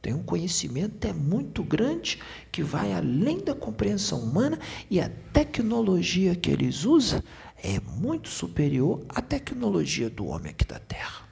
Tem 0.01 0.13
um 0.13 0.23
conhecimento 0.23 1.05
é 1.05 1.13
muito 1.13 1.63
grande 1.63 2.19
que 2.51 2.63
vai 2.63 2.91
além 2.93 3.39
da 3.39 3.53
compreensão 3.53 4.19
humana 4.19 4.59
e 4.89 4.99
a 4.99 5.09
tecnologia 5.31 6.35
que 6.35 6.49
eles 6.49 6.83
usam 6.83 7.23
é 7.57 7.79
muito 7.79 8.27
superior 8.29 9.05
à 9.07 9.21
tecnologia 9.21 10.09
do 10.09 10.25
homem 10.25 10.51
aqui 10.51 10.65
da 10.65 10.79
Terra. 10.79 11.27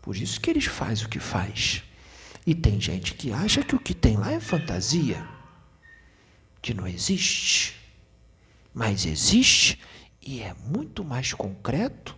Por 0.00 0.16
isso 0.16 0.40
que 0.40 0.50
eles 0.50 0.64
fazem 0.64 1.06
o 1.06 1.08
que 1.08 1.18
faz. 1.18 1.82
E 2.46 2.54
tem 2.54 2.80
gente 2.80 3.14
que 3.14 3.32
acha 3.32 3.62
que 3.62 3.74
o 3.74 3.78
que 3.78 3.94
tem 3.94 4.16
lá 4.16 4.32
é 4.32 4.40
fantasia 4.40 5.22
que 6.62 6.72
não 6.72 6.86
existe, 6.86 7.74
mas 8.72 9.04
existe 9.04 9.80
e 10.22 10.40
é 10.40 10.54
muito 10.54 11.04
mais 11.04 11.32
concreto 11.32 12.16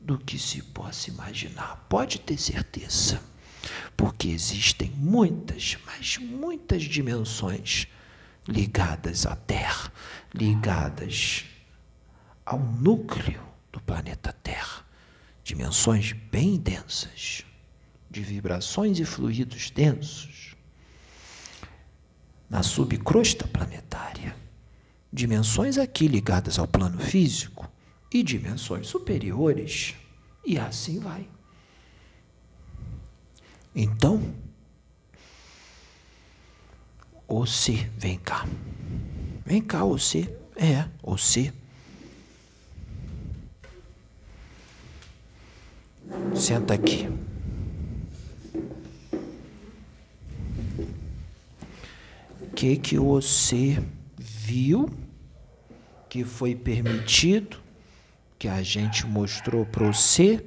do 0.00 0.18
que 0.18 0.38
se 0.38 0.62
possa 0.62 1.10
imaginar. 1.10 1.84
Pode 1.88 2.18
ter 2.18 2.38
certeza, 2.38 3.22
porque 3.94 4.28
existem 4.28 4.90
muitas, 4.96 5.76
mas 5.84 6.16
muitas 6.16 6.82
dimensões 6.82 7.86
ligadas 8.48 9.26
à 9.26 9.36
Terra, 9.36 9.92
ligadas 10.32 11.44
ao 12.44 12.58
núcleo 12.58 13.42
do 13.70 13.80
planeta 13.80 14.32
Terra. 14.32 14.82
Dimensões 15.42 16.12
bem 16.12 16.56
densas, 16.56 17.44
de 18.10 18.22
vibrações 18.22 18.98
e 18.98 19.04
fluidos 19.04 19.70
densos 19.70 20.33
na 22.48 22.62
subcrosta 22.62 23.46
planetária. 23.46 24.36
Dimensões 25.12 25.78
aqui 25.78 26.08
ligadas 26.08 26.58
ao 26.58 26.66
plano 26.66 26.98
físico 26.98 27.70
e 28.12 28.22
dimensões 28.22 28.86
superiores, 28.86 29.94
e 30.44 30.58
assim 30.58 30.98
vai. 30.98 31.26
Então, 33.74 34.22
você, 37.26 37.90
vem 37.98 38.18
cá. 38.18 38.46
Vem 39.44 39.60
cá, 39.60 39.84
você. 39.84 40.32
É, 40.56 40.88
você. 41.02 41.52
Senta 46.34 46.74
aqui. 46.74 47.08
Que 52.54 52.76
que 52.76 52.98
você 52.98 53.82
viu 54.16 54.88
que 56.08 56.22
foi 56.22 56.54
permitido, 56.54 57.56
que 58.38 58.46
a 58.46 58.62
gente 58.62 59.04
mostrou 59.04 59.66
para 59.66 59.90
você, 59.90 60.44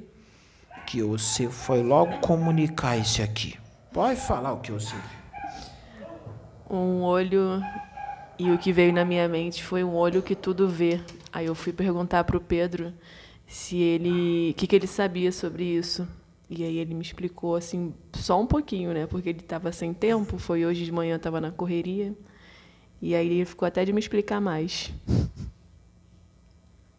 que 0.86 1.02
você 1.02 1.50
foi 1.50 1.82
logo 1.82 2.18
comunicar 2.20 2.96
isso 2.96 3.22
aqui. 3.22 3.58
Pode 3.92 4.18
falar 4.18 4.54
o 4.54 4.60
que 4.60 4.72
você 4.72 4.94
viu. 4.94 6.08
Um 6.70 7.02
olho 7.02 7.62
e 8.38 8.50
o 8.50 8.56
que 8.56 8.72
veio 8.72 8.94
na 8.94 9.04
minha 9.04 9.28
mente 9.28 9.62
foi 9.62 9.84
um 9.84 9.94
olho 9.94 10.22
que 10.22 10.34
tudo 10.34 10.66
vê. 10.66 11.00
Aí 11.30 11.44
eu 11.44 11.54
fui 11.54 11.72
perguntar 11.72 12.24
para 12.24 12.38
o 12.38 12.40
Pedro 12.40 12.94
se 13.46 13.76
ele, 13.76 14.52
o 14.52 14.54
que, 14.54 14.66
que 14.66 14.76
ele 14.76 14.86
sabia 14.86 15.30
sobre 15.30 15.64
isso. 15.64 16.08
E 16.50 16.64
aí 16.64 16.78
ele 16.78 16.94
me 16.94 17.02
explicou 17.02 17.56
assim, 17.56 17.92
só 18.14 18.40
um 18.40 18.46
pouquinho, 18.46 18.92
né? 18.94 19.06
Porque 19.06 19.28
ele 19.28 19.40
estava 19.40 19.70
sem 19.70 19.92
tempo, 19.92 20.38
foi 20.38 20.64
hoje 20.64 20.84
de 20.84 20.92
manhã, 20.92 21.16
estava 21.16 21.40
na 21.40 21.50
correria. 21.50 22.14
E 23.02 23.14
aí 23.14 23.26
ele 23.26 23.44
ficou 23.44 23.66
até 23.66 23.84
de 23.84 23.92
me 23.92 24.00
explicar 24.00 24.40
mais. 24.40 24.90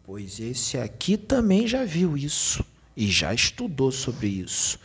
Pois 0.02 0.40
esse 0.40 0.76
aqui 0.76 1.16
também 1.16 1.68
já 1.68 1.84
viu 1.84 2.16
isso 2.16 2.64
e 2.96 3.06
já 3.06 3.32
estudou 3.32 3.92
sobre 3.92 4.26
isso. 4.26 4.76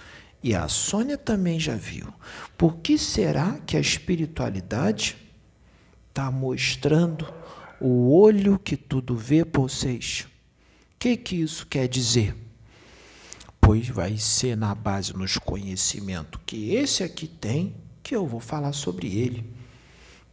E 0.44 0.54
a 0.54 0.68
Sônia 0.68 1.18
também 1.18 1.60
já 1.60 1.76
viu. 1.76 2.14
Por 2.56 2.78
que 2.78 2.96
será 2.96 3.58
que 3.66 3.76
a 3.76 3.80
espiritualidade 3.80 5.18
está 6.10 6.30
mostrando 6.30 7.26
o 7.82 8.16
olho 8.16 8.60
que 8.60 8.78
tudo 8.78 9.18
vê 9.18 9.44
para 9.44 9.64
vocês? 9.64 10.28
O 10.94 11.00
que, 11.00 11.18
que 11.18 11.38
isso 11.38 11.66
quer 11.66 11.88
dizer? 11.88 12.36
Pois 13.66 13.90
vai 13.90 14.16
ser 14.16 14.56
na 14.56 14.76
base 14.76 15.18
nos 15.18 15.40
conhecimentos 15.40 16.40
que 16.46 16.76
esse 16.76 17.02
aqui 17.02 17.28
tem 17.28 17.76
que 18.04 18.16
eu 18.16 18.28
vou 18.28 18.40
falar 18.40 18.74
sobre 18.74 19.08
ele. 19.08 19.52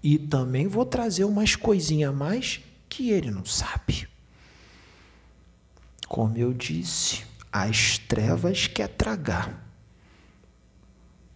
E 0.02 0.18
também 0.18 0.68
vou 0.68 0.84
trazer 0.84 1.24
umas 1.24 1.56
coisinhas 1.56 2.10
a 2.10 2.12
mais 2.12 2.60
que 2.90 3.08
ele 3.08 3.30
não 3.30 3.42
sabe. 3.46 4.06
Como 6.06 6.36
eu 6.36 6.52
disse, 6.52 7.24
as 7.50 7.96
trevas 7.96 8.66
quer 8.66 8.88
tragar 8.88 9.66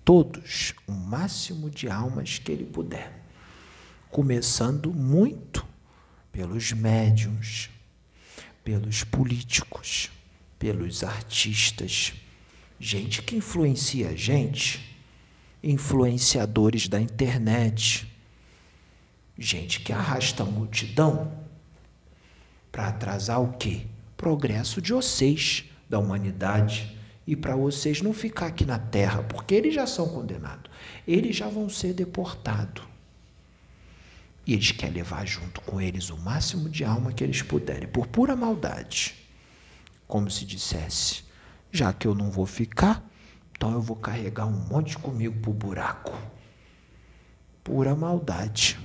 todos 0.04 0.74
o 0.86 0.92
máximo 0.92 1.70
de 1.70 1.88
almas 1.88 2.38
que 2.38 2.52
ele 2.52 2.66
puder, 2.66 3.24
começando 4.10 4.92
muito 4.92 5.66
pelos 6.30 6.72
médiums, 6.72 7.70
pelos 8.62 9.02
políticos, 9.02 10.10
pelos 10.58 11.04
artistas, 11.04 12.14
gente 12.78 13.22
que 13.22 13.36
influencia 13.36 14.10
a 14.10 14.14
gente, 14.14 14.96
influenciadores 15.62 16.88
da 16.88 17.00
internet, 17.00 18.06
gente 19.38 19.80
que 19.80 19.92
arrasta 19.92 20.42
a 20.42 20.46
multidão 20.46 21.32
para 22.70 22.88
atrasar 22.88 23.42
o 23.42 23.52
quê? 23.54 23.86
Progresso 24.16 24.80
de 24.80 24.92
vocês, 24.92 25.64
da 25.88 25.98
humanidade 25.98 26.96
e 27.26 27.34
para 27.34 27.56
vocês 27.56 28.00
não 28.00 28.12
ficar 28.12 28.46
aqui 28.46 28.64
na 28.64 28.78
terra, 28.78 29.22
porque 29.22 29.54
eles 29.54 29.74
já 29.74 29.86
são 29.86 30.08
condenados. 30.08 30.70
Eles 31.06 31.36
já 31.36 31.48
vão 31.48 31.68
ser 31.68 31.92
deportados. 31.92 32.84
E 34.46 34.52
eles 34.52 34.70
querem 34.70 34.94
levar 34.94 35.26
junto 35.26 35.60
com 35.62 35.80
eles 35.80 36.08
o 36.10 36.16
máximo 36.16 36.68
de 36.68 36.84
alma 36.84 37.12
que 37.12 37.24
eles 37.24 37.42
puderem, 37.42 37.88
por 37.88 38.06
pura 38.06 38.36
maldade. 38.36 39.25
Como 40.06 40.30
se 40.30 40.44
dissesse: 40.44 41.24
já 41.70 41.92
que 41.92 42.06
eu 42.06 42.14
não 42.14 42.30
vou 42.30 42.46
ficar, 42.46 43.04
então 43.52 43.72
eu 43.72 43.80
vou 43.80 43.96
carregar 43.96 44.46
um 44.46 44.68
monte 44.68 44.98
comigo 44.98 45.40
para 45.40 45.50
o 45.50 45.54
buraco. 45.54 46.18
Pura 47.64 47.94
maldade. 47.94 48.78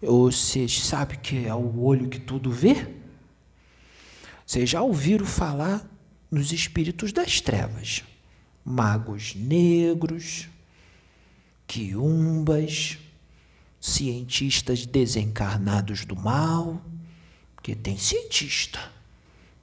Vocês 0.00 0.80
sabem 0.80 1.18
que 1.18 1.46
é 1.46 1.54
o 1.54 1.80
olho 1.80 2.08
que 2.08 2.20
tudo 2.20 2.50
vê? 2.50 2.94
Vocês 4.46 4.70
já 4.70 4.80
ouviram 4.80 5.26
falar 5.26 5.84
nos 6.30 6.52
espíritos 6.52 7.12
das 7.12 7.40
trevas, 7.40 8.04
magos 8.64 9.34
negros, 9.34 10.48
quiumbas, 11.66 12.98
cientistas 13.80 14.86
desencarnados 14.86 16.04
do 16.04 16.14
mal, 16.14 16.80
porque 17.56 17.74
tem 17.74 17.96
cientista 17.98 18.78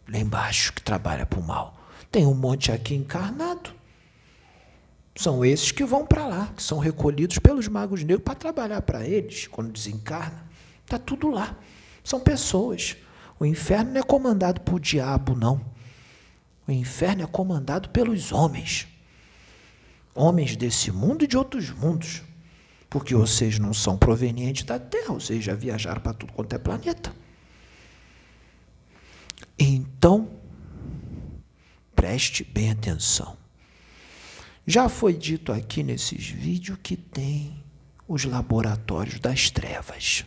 lá 0.08 0.20
embaixo 0.20 0.74
que 0.74 0.82
trabalha 0.82 1.26
para 1.26 1.40
o 1.40 1.44
mal. 1.44 1.78
Tem 2.12 2.26
um 2.26 2.34
monte 2.34 2.72
aqui 2.72 2.96
encarnado. 2.96 3.74
São 5.16 5.46
esses 5.46 5.72
que 5.72 5.84
vão 5.86 6.06
para 6.06 6.28
lá, 6.28 6.54
que 6.56 6.62
são 6.62 6.78
recolhidos 6.78 7.40
pelos 7.40 7.68
magos 7.68 8.04
negros 8.04 8.24
para 8.24 8.36
trabalhar 8.36 8.82
para 8.82 9.06
eles 9.06 9.48
quando 9.48 9.72
desencarna. 9.72 10.46
Está 10.84 11.00
tudo 11.00 11.30
lá. 11.30 11.58
São 12.04 12.20
pessoas. 12.20 12.98
O 13.40 13.46
inferno 13.46 13.92
não 13.92 14.00
é 14.00 14.04
comandado 14.04 14.62
por 14.62 14.80
diabo, 14.80 15.36
não. 15.36 15.60
O 16.68 16.72
inferno 16.72 17.24
é 17.24 17.28
comandado 17.28 17.90
pelos 17.90 18.32
homens. 18.32 18.88
Homens 20.14 20.56
desse 20.56 20.92
mundo 20.92 21.24
e 21.24 21.28
de 21.28 21.38
outros 21.38 21.70
mundos. 21.72 22.22
Porque 22.90 23.16
vocês 23.16 23.60
não 23.60 23.74
são 23.74 23.98
provenientes 23.98 24.64
da 24.64 24.80
Terra, 24.80 25.14
vocês 25.14 25.44
já 25.44 25.54
viajaram 25.54 26.02
para 26.02 26.14
tudo 26.14 26.34
quanto 26.34 26.54
é 26.54 26.58
planeta. 26.58 27.14
Então, 29.58 30.30
preste 31.96 32.44
bem 32.44 32.72
atenção. 32.72 33.38
Já 34.68 34.90
foi 34.90 35.14
dito 35.14 35.52
aqui 35.52 35.84
nesses 35.84 36.28
vídeos 36.28 36.80
que 36.82 36.98
tem 36.98 37.64
os 38.08 38.26
laboratórios 38.26 39.20
das 39.20 39.50
trevas. 39.50 40.26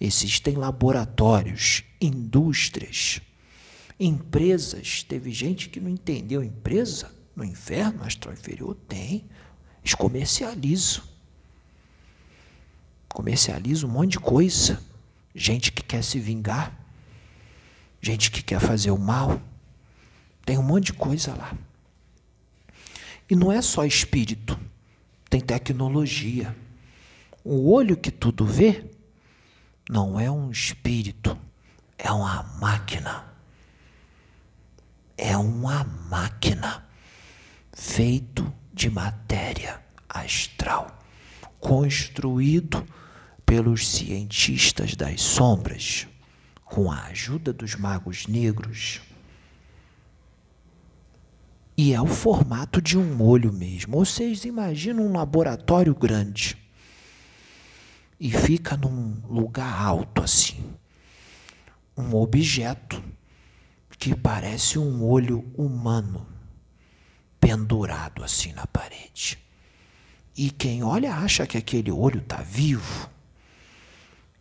Existem 0.00 0.54
laboratórios, 0.54 1.82
indústrias 2.00 3.20
Empresas, 3.98 5.02
teve 5.02 5.32
gente 5.32 5.70
que 5.70 5.80
não 5.80 5.88
entendeu 5.88 6.44
empresa 6.44 7.10
no 7.34 7.42
inferno 7.42 8.04
astral 8.04 8.34
inferior? 8.34 8.76
Tem. 8.86 9.24
Eles 9.82 9.94
comercializam. 9.94 11.02
Comercializam 13.08 13.88
um 13.88 13.92
monte 13.92 14.12
de 14.12 14.20
coisa. 14.20 14.82
Gente 15.34 15.72
que 15.72 15.82
quer 15.82 16.04
se 16.04 16.18
vingar. 16.18 16.85
Gente 18.06 18.30
que 18.30 18.40
quer 18.42 18.60
fazer 18.60 18.90
o 18.92 18.98
mal. 18.98 19.40
Tem 20.44 20.56
um 20.56 20.62
monte 20.62 20.86
de 20.86 20.92
coisa 20.92 21.34
lá. 21.34 21.52
E 23.28 23.34
não 23.34 23.50
é 23.50 23.60
só 23.60 23.84
espírito, 23.84 24.56
tem 25.28 25.40
tecnologia. 25.40 26.56
O 27.42 27.72
olho 27.72 27.96
que 27.96 28.12
tudo 28.12 28.46
vê 28.46 28.84
não 29.90 30.20
é 30.20 30.30
um 30.30 30.52
espírito, 30.52 31.36
é 31.98 32.12
uma 32.12 32.44
máquina 32.60 33.26
é 35.16 35.36
uma 35.36 35.84
máquina 36.10 36.86
feito 37.72 38.52
de 38.72 38.90
matéria 38.90 39.80
astral, 40.08 40.98
construído 41.58 42.86
pelos 43.44 43.88
cientistas 43.88 44.94
das 44.94 45.22
sombras, 45.22 46.06
com 46.66 46.90
a 46.90 47.04
ajuda 47.04 47.52
dos 47.52 47.76
magos 47.76 48.26
negros. 48.26 49.00
E 51.76 51.94
é 51.94 52.00
o 52.00 52.06
formato 52.06 52.82
de 52.82 52.98
um 52.98 53.22
olho 53.22 53.52
mesmo. 53.52 54.04
Vocês 54.04 54.44
imaginam 54.44 55.06
um 55.06 55.12
laboratório 55.12 55.94
grande 55.94 56.58
e 58.18 58.30
fica 58.30 58.76
num 58.76 59.22
lugar 59.28 59.80
alto 59.80 60.22
assim. 60.22 60.74
Um 61.96 62.14
objeto 62.14 63.02
que 63.98 64.14
parece 64.14 64.78
um 64.78 65.04
olho 65.04 65.50
humano 65.56 66.26
pendurado 67.40 68.24
assim 68.24 68.52
na 68.52 68.66
parede. 68.66 69.38
E 70.36 70.50
quem 70.50 70.82
olha 70.82 71.14
acha 71.14 71.46
que 71.46 71.56
aquele 71.56 71.90
olho 71.90 72.20
está 72.20 72.42
vivo. 72.42 73.08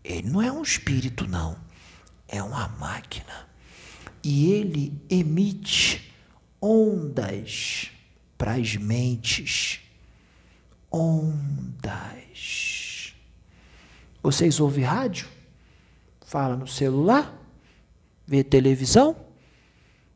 Ele 0.04 0.30
não 0.30 0.42
é 0.42 0.52
um 0.52 0.62
espírito, 0.62 1.28
não. 1.28 1.65
É 2.28 2.42
uma 2.42 2.68
máquina. 2.68 3.48
E 4.24 4.52
ele 4.52 4.94
emite 5.10 6.12
ondas 6.62 7.92
para 8.38 8.54
as 8.54 8.76
mentes. 8.76 9.82
Ondas. 10.92 12.26
Vocês 14.24 14.60
ouvem 14.60 14.84
rádio? 14.84 15.28
Fala 16.26 16.56
no 16.56 16.68
celular? 16.68 17.40
Vê 18.26 18.44
televisão? 18.44 19.16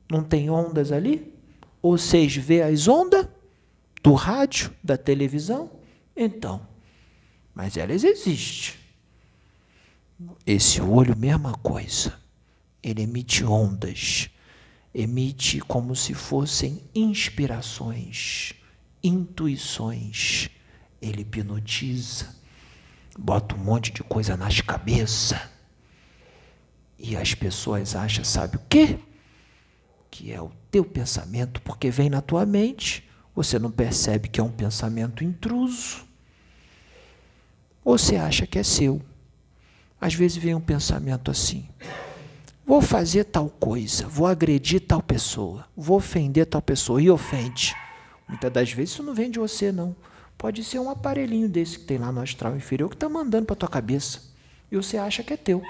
Não 0.10 0.24
tem 0.24 0.50
ondas 0.50 0.92
ali? 0.92 1.32
Ou 1.82 1.98
vocês 1.98 2.36
vê 2.36 2.64
as 2.64 2.88
ondas 2.88 3.28
do 4.02 4.14
rádio, 4.14 4.74
da 4.84 4.98
televisão? 4.98 5.70
Então, 6.16 6.66
mas 7.54 7.78
elas 7.78 8.04
existem. 8.04 8.79
Esse 10.46 10.82
olho, 10.82 11.16
mesma 11.18 11.54
coisa. 11.54 12.20
Ele 12.82 13.02
emite 13.04 13.44
ondas, 13.44 14.30
emite 14.94 15.60
como 15.60 15.96
se 15.96 16.14
fossem 16.14 16.84
inspirações, 16.96 18.54
intuições. 19.04 20.50
Ele 21.02 21.22
hipnotiza, 21.22 22.36
bota 23.18 23.56
um 23.56 23.60
monte 23.60 23.92
de 23.92 24.04
coisa 24.04 24.36
nas 24.36 24.62
cabeças. 24.62 25.40
E 26.98 27.16
as 27.16 27.34
pessoas 27.34 27.96
acham, 27.96 28.24
sabe 28.24 28.58
o 28.58 28.62
quê? 28.70 29.00
que 30.10 30.32
é 30.32 30.42
o 30.42 30.52
teu 30.72 30.84
pensamento, 30.84 31.62
porque 31.62 31.90
vem 31.90 32.10
na 32.10 32.22
tua 32.22 32.46
mente, 32.46 33.08
você 33.36 33.60
não 33.60 33.72
percebe 33.72 34.28
que 34.28 34.40
é 34.40 34.44
um 34.44 34.52
pensamento 34.52 35.24
intruso, 35.24 36.06
ou 37.84 37.98
você 37.98 38.16
acha 38.16 38.46
que 38.46 38.60
é 38.60 38.64
seu. 38.64 39.02
Às 40.00 40.14
vezes 40.14 40.38
vem 40.38 40.56
um 40.56 40.62
pensamento 40.62 41.30
assim: 41.30 41.68
vou 42.66 42.82
fazer 42.82 43.26
tal 43.26 43.50
coisa, 43.50 44.08
vou 44.08 44.28
agredir 44.28 44.82
tal 44.82 45.02
pessoa, 45.02 45.66
vou 45.76 45.98
ofender 45.98 46.46
tal 46.46 46.62
pessoa, 46.62 47.02
e 47.02 47.10
ofende. 47.10 47.76
Muitas 48.28 48.52
das 48.52 48.72
vezes 48.72 48.94
isso 48.94 49.04
não 49.04 49.14
vem 49.14 49.30
de 49.30 49.40
você, 49.40 49.72
não. 49.72 49.96
Pode 50.38 50.64
ser 50.64 50.80
um 50.80 50.90
aparelhinho 50.90 51.50
desse 51.50 51.80
que 51.80 51.86
tem 51.86 51.98
lá 51.98 52.12
no 52.12 52.22
astral 52.22 52.56
inferior 52.56 52.90
que 52.90 52.96
está 52.96 53.10
mandando 53.10 53.46
para 53.46 53.56
tua 53.56 53.68
cabeça 53.68 54.22
e 54.72 54.76
você 54.76 54.98
acha 54.98 55.24
que 55.24 55.34
é 55.34 55.38
teu. 55.38 55.62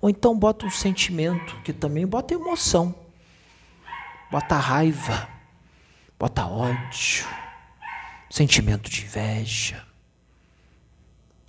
Ou 0.00 0.08
então 0.08 0.38
bota 0.38 0.64
um 0.64 0.70
sentimento, 0.70 1.60
que 1.62 1.72
também 1.72 2.06
bota 2.06 2.32
emoção. 2.32 2.94
Bota 4.30 4.56
raiva. 4.56 5.28
bota 6.18 6.46
ódio, 6.46 7.26
sentimento 8.30 8.88
de 8.88 9.04
inveja. 9.04 9.89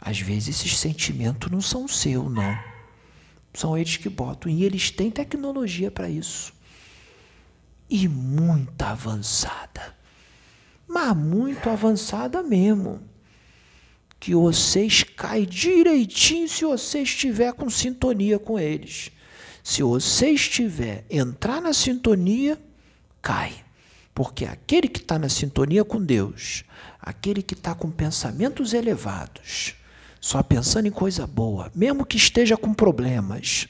Às 0.01 0.19
vezes 0.19 0.55
esses 0.55 0.79
sentimentos 0.79 1.51
não 1.51 1.61
são 1.61 1.87
seu, 1.87 2.27
não. 2.27 2.57
São 3.53 3.77
eles 3.77 3.97
que 3.97 4.09
botam. 4.09 4.51
E 4.51 4.63
eles 4.63 4.89
têm 4.89 5.11
tecnologia 5.11 5.91
para 5.91 6.09
isso. 6.09 6.51
E 7.87 8.07
muito 8.07 8.81
avançada. 8.81 9.95
Mas 10.87 11.15
muito 11.15 11.69
avançada 11.69 12.41
mesmo. 12.41 12.99
Que 14.19 14.33
vocês 14.33 15.03
caem 15.03 15.45
direitinho 15.45 16.49
se 16.49 16.65
você 16.65 17.01
estiver 17.01 17.53
com 17.53 17.69
sintonia 17.69 18.39
com 18.39 18.57
eles. 18.57 19.11
Se 19.63 19.83
você 19.83 20.31
estiver 20.31 21.05
entrar 21.11 21.61
na 21.61 21.73
sintonia, 21.73 22.59
cai. 23.21 23.53
Porque 24.15 24.45
aquele 24.45 24.87
que 24.87 24.99
está 24.99 25.19
na 25.19 25.29
sintonia 25.29 25.85
com 25.85 26.03
Deus, 26.03 26.63
aquele 26.99 27.43
que 27.43 27.53
está 27.53 27.75
com 27.75 27.91
pensamentos 27.91 28.73
elevados, 28.73 29.75
só 30.21 30.43
pensando 30.43 30.87
em 30.87 30.91
coisa 30.91 31.25
boa, 31.25 31.71
mesmo 31.73 32.05
que 32.05 32.15
esteja 32.15 32.55
com 32.55 32.75
problemas, 32.75 33.67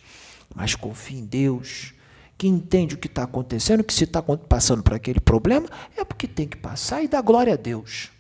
mas 0.54 0.76
confia 0.76 1.18
em 1.18 1.26
Deus, 1.26 1.94
que 2.38 2.46
entende 2.46 2.96
o 2.96 2.98
que 2.98 3.08
está 3.08 3.24
acontecendo, 3.24 3.86
que 3.86 3.94
se 3.94 4.04
está 4.04 4.22
passando 4.22 4.84
por 4.84 4.94
aquele 4.94 5.22
problema, 5.22 5.70
é 5.96 6.04
porque 6.04 6.28
tem 6.28 6.46
que 6.46 6.58
passar 6.58 7.02
e 7.02 7.08
dar 7.08 7.22
glória 7.22 7.54
a 7.54 7.58
Deus. 7.58 8.12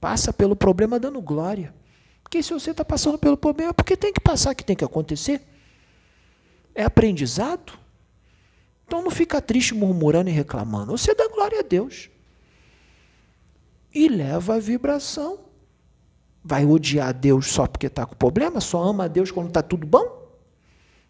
Passa 0.00 0.32
pelo 0.32 0.56
problema 0.56 0.98
dando 0.98 1.22
glória. 1.22 1.72
Porque 2.24 2.42
se 2.42 2.52
você 2.52 2.72
está 2.72 2.84
passando 2.84 3.18
pelo 3.18 3.36
problema, 3.36 3.70
é 3.70 3.72
porque 3.72 3.96
tem 3.96 4.12
que 4.12 4.20
passar, 4.20 4.52
que 4.54 4.64
tem 4.64 4.74
que 4.74 4.84
acontecer. 4.84 5.40
É 6.74 6.82
aprendizado. 6.82 7.72
Então 8.84 9.00
não 9.00 9.10
fica 9.12 9.40
triste 9.40 9.74
murmurando 9.74 10.28
e 10.28 10.32
reclamando. 10.32 10.90
Você 10.90 11.14
dá 11.14 11.28
glória 11.28 11.60
a 11.60 11.62
Deus. 11.62 12.10
E 13.94 14.08
leva 14.08 14.56
a 14.56 14.58
vibração. 14.58 15.45
Vai 16.48 16.64
odiar 16.64 17.08
a 17.08 17.12
Deus 17.12 17.48
só 17.48 17.66
porque 17.66 17.88
está 17.88 18.06
com 18.06 18.14
problema? 18.14 18.60
Só 18.60 18.80
ama 18.80 19.06
a 19.06 19.08
Deus 19.08 19.32
quando 19.32 19.48
está 19.48 19.62
tudo 19.62 19.84
bom? 19.84 20.30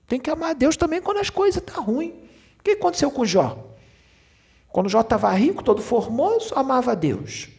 Tem 0.07 0.19
que 0.19 0.31
amar 0.31 0.53
a 0.53 0.55
Deus 0.55 0.79
também 0.79 1.03
quando 1.03 1.19
as 1.19 1.29
coisas 1.29 1.61
estão 1.61 1.75
tá 1.75 1.81
ruins. 1.83 2.15
O 2.59 2.63
que 2.63 2.71
aconteceu 2.71 3.11
com 3.11 3.23
Jó? 3.23 3.59
Quando 4.71 4.89
Jó 4.89 5.03
estava 5.03 5.31
rico, 5.33 5.63
todo 5.63 5.83
formoso, 5.83 6.55
amava 6.55 6.93
a 6.93 6.95
Deus. 6.95 7.51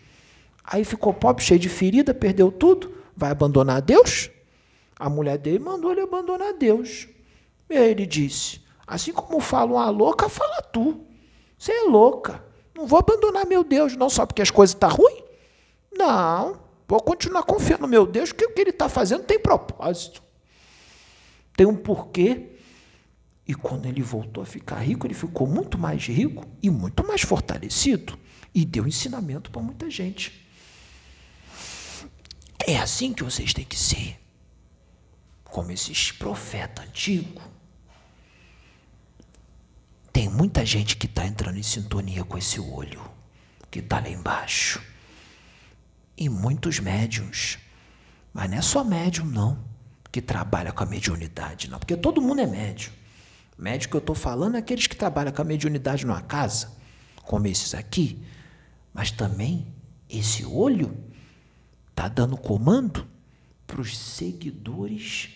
Aí 0.63 0.83
ficou 0.83 1.13
pobre, 1.13 1.43
cheio 1.43 1.59
de 1.59 1.69
ferida, 1.69 2.15
perdeu 2.15 2.51
tudo. 2.51 2.91
Vai 3.15 3.29
abandonar 3.29 3.77
a 3.77 3.79
Deus? 3.79 4.31
A 4.97 5.07
mulher 5.07 5.37
dele 5.37 5.59
mandou 5.59 5.91
ele 5.91 6.01
abandonar 6.01 6.47
a 6.47 6.53
Deus. 6.53 7.07
E 7.69 7.75
ele 7.75 8.07
disse: 8.07 8.59
Assim 8.87 9.13
como 9.13 9.39
fala 9.39 9.73
uma 9.73 9.89
louca, 9.91 10.27
fala 10.27 10.63
tu. 10.63 10.99
Você 11.59 11.71
é 11.71 11.83
louca. 11.83 12.43
Não 12.73 12.87
vou 12.87 12.97
abandonar 12.97 13.45
meu 13.45 13.63
Deus, 13.63 13.95
não 13.95 14.09
só 14.09 14.25
porque 14.25 14.41
as 14.41 14.49
coisas 14.49 14.73
estão 14.73 14.89
tá 14.89 14.95
ruins. 14.95 15.23
Não. 15.95 16.65
Vou 16.87 17.01
continuar 17.01 17.43
confiando 17.43 17.81
no 17.81 17.87
meu 17.87 18.05
Deus, 18.05 18.31
que 18.31 18.45
o 18.45 18.53
que 18.53 18.61
ele 18.61 18.69
está 18.69 18.87
fazendo 18.87 19.23
tem 19.23 19.37
propósito. 19.37 20.23
Tem 21.55 21.67
um 21.67 21.75
porquê. 21.75 22.53
E 23.45 23.53
quando 23.53 23.85
ele 23.87 24.01
voltou 24.01 24.41
a 24.41 24.45
ficar 24.45 24.77
rico, 24.77 25.05
ele 25.05 25.13
ficou 25.13 25.45
muito 25.45 25.77
mais 25.77 26.05
rico 26.05 26.47
e 26.61 26.69
muito 26.69 27.05
mais 27.05 27.21
fortalecido. 27.21 28.17
E 28.53 28.63
deu 28.63 28.87
ensinamento 28.87 29.51
para 29.51 29.61
muita 29.61 29.89
gente. 29.89 30.47
É 32.65 32.77
assim 32.77 33.13
que 33.13 33.23
vocês 33.23 33.53
têm 33.53 33.65
que 33.65 33.77
ser. 33.77 34.17
Como 35.43 35.71
esses 35.71 36.11
profetas 36.11 36.85
antigos. 36.85 37.43
Tem 40.13 40.29
muita 40.29 40.65
gente 40.65 40.95
que 40.95 41.05
está 41.05 41.25
entrando 41.25 41.57
em 41.57 41.63
sintonia 41.63 42.23
com 42.23 42.37
esse 42.37 42.59
olho, 42.59 43.01
que 43.69 43.79
está 43.79 43.99
lá 43.99 44.09
embaixo 44.09 44.81
e 46.17 46.27
muitos 46.27 46.79
médiums. 46.79 47.59
Mas 48.33 48.49
não 48.49 48.57
é 48.57 48.61
só 48.61 48.83
médium, 48.83 49.25
não, 49.25 49.63
que 50.11 50.21
trabalha 50.21 50.71
com 50.71 50.83
a 50.83 50.87
mediunidade, 50.87 51.69
não. 51.69 51.77
Porque 51.77 51.95
todo 51.95 52.21
mundo 52.21 52.41
é 52.41 52.47
médium. 52.47 52.91
Médium 53.57 53.89
que 53.89 53.95
eu 53.95 53.99
estou 53.99 54.15
falando 54.15 54.55
é 54.55 54.59
aqueles 54.59 54.87
que 54.87 54.95
trabalham 54.95 55.31
com 55.31 55.41
a 55.41 55.45
mediunidade 55.45 56.05
numa 56.05 56.21
casa, 56.21 56.71
como 57.23 57.47
esses 57.47 57.73
aqui. 57.73 58.23
Mas 58.93 59.11
também 59.11 59.67
esse 60.09 60.45
olho 60.45 60.95
está 61.89 62.07
dando 62.07 62.37
comando 62.37 63.07
para 63.65 63.81
os 63.81 63.97
seguidores 63.97 65.29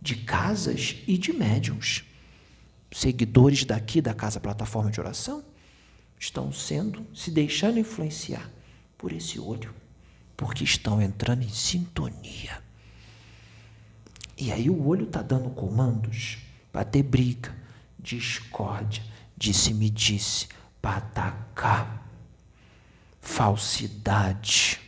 de 0.00 0.16
casas 0.16 0.96
e 1.06 1.16
de 1.16 1.32
médiums. 1.32 2.04
Seguidores 2.90 3.64
daqui 3.64 4.00
da 4.00 4.14
Casa 4.14 4.40
Plataforma 4.40 4.90
de 4.90 5.00
Oração 5.00 5.44
estão 6.18 6.50
sendo, 6.50 7.06
se 7.14 7.30
deixando 7.30 7.78
influenciar 7.78 8.50
por 8.96 9.12
esse 9.12 9.38
olho 9.38 9.74
porque 10.36 10.64
estão 10.64 11.00
entrando 11.00 11.42
em 11.42 11.48
sintonia. 11.48 12.62
E 14.36 14.52
aí 14.52 14.68
o 14.68 14.86
olho 14.86 15.06
está 15.06 15.22
dando 15.22 15.48
comandos 15.50 16.38
para 16.70 16.84
ter 16.84 17.02
briga, 17.02 17.56
discórdia, 17.98 19.02
disse-me 19.36 19.88
disse, 19.88 20.48
para 20.82 20.98
atacar, 20.98 22.06
falsidade. 23.20 24.78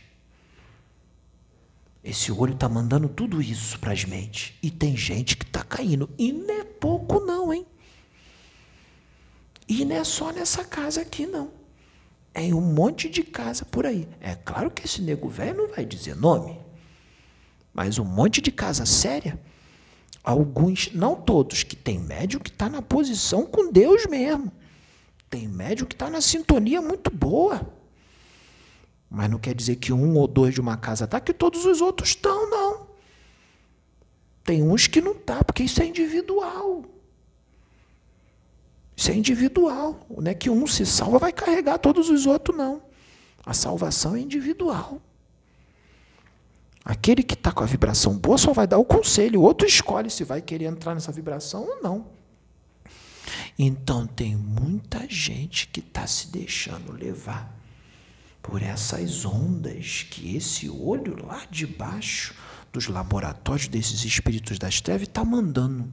Esse 2.03 2.31
olho 2.31 2.53
está 2.53 2.69
mandando 2.69 3.09
tudo 3.09 3.41
isso 3.41 3.79
para 3.79 3.91
as 3.91 4.05
mentes. 4.05 4.53
E 4.61 4.69
tem 4.69 4.95
gente 4.95 5.35
que 5.35 5.43
está 5.43 5.63
caindo. 5.63 6.09
E 6.17 6.31
não 6.31 6.61
é 6.61 6.63
pouco, 6.63 7.19
não, 7.19 7.51
hein? 7.51 7.65
E 9.67 9.83
não 9.83 9.95
é 9.95 10.03
só 10.03 10.31
nessa 10.31 10.63
casa 10.63 11.01
aqui, 11.01 11.25
não 11.25 11.58
em 12.33 12.53
um 12.53 12.61
monte 12.61 13.09
de 13.09 13.23
casa 13.23 13.65
por 13.65 13.85
aí. 13.85 14.07
É 14.21 14.35
claro 14.35 14.69
que 14.71 14.85
esse 14.85 15.01
nego 15.01 15.27
velho 15.27 15.57
não 15.57 15.67
vai 15.67 15.85
dizer 15.85 16.15
nome, 16.15 16.59
mas 17.73 17.97
um 17.97 18.05
monte 18.05 18.41
de 18.41 18.51
casa 18.51 18.85
séria. 18.85 19.39
Alguns, 20.23 20.91
não 20.93 21.15
todos, 21.15 21.63
que 21.63 21.75
tem 21.75 21.97
médium 21.97 22.39
que 22.39 22.49
está 22.49 22.69
na 22.69 22.81
posição 22.81 23.45
com 23.45 23.71
Deus 23.71 24.05
mesmo. 24.05 24.51
Tem 25.29 25.47
médium 25.47 25.87
que 25.87 25.95
está 25.95 26.09
na 26.09 26.21
sintonia 26.21 26.81
muito 26.81 27.09
boa. 27.09 27.73
Mas 29.09 29.29
não 29.29 29.39
quer 29.39 29.55
dizer 29.55 29.77
que 29.77 29.91
um 29.91 30.17
ou 30.17 30.27
dois 30.27 30.53
de 30.53 30.61
uma 30.61 30.77
casa 30.77 31.05
está, 31.05 31.19
que 31.19 31.33
todos 31.33 31.65
os 31.65 31.81
outros 31.81 32.09
estão, 32.09 32.49
não. 32.49 32.89
Tem 34.43 34.61
uns 34.61 34.87
que 34.87 35.01
não 35.01 35.15
tá, 35.15 35.43
porque 35.43 35.63
isso 35.63 35.81
é 35.81 35.85
individual. 35.85 36.83
Isso 38.99 39.11
é 39.11 39.15
individual. 39.15 40.05
Não 40.09 40.29
é 40.29 40.33
que 40.33 40.49
um 40.49 40.67
se 40.67 40.85
salva, 40.85 41.19
vai 41.19 41.31
carregar 41.31 41.77
todos 41.77 42.09
os 42.09 42.25
outros, 42.25 42.57
não. 42.57 42.81
A 43.45 43.53
salvação 43.53 44.13
é 44.13 44.19
individual. 44.19 45.01
Aquele 46.83 47.23
que 47.23 47.33
está 47.33 47.49
com 47.49 47.63
a 47.63 47.65
vibração 47.65 48.17
boa 48.17 48.37
só 48.37 48.51
vai 48.51 48.67
dar 48.67 48.77
o 48.77 48.83
conselho, 48.83 49.39
o 49.39 49.43
outro 49.43 49.65
escolhe 49.65 50.09
se 50.09 50.25
vai 50.25 50.41
querer 50.41 50.65
entrar 50.65 50.93
nessa 50.93 51.13
vibração 51.13 51.61
ou 51.63 51.81
não. 51.81 52.07
Então 53.57 54.05
tem 54.05 54.35
muita 54.35 55.07
gente 55.07 55.67
que 55.67 55.79
está 55.79 56.05
se 56.05 56.27
deixando 56.27 56.91
levar 56.91 57.57
por 58.41 58.61
essas 58.61 59.23
ondas 59.23 60.05
que 60.09 60.35
esse 60.35 60.69
olho 60.69 61.25
lá 61.25 61.43
de 61.49 61.65
baixo 61.65 62.35
dos 62.69 62.87
laboratórios 62.87 63.69
desses 63.69 64.03
espíritos 64.03 64.59
das 64.59 64.81
trevas 64.81 65.07
está 65.07 65.23
mandando. 65.23 65.89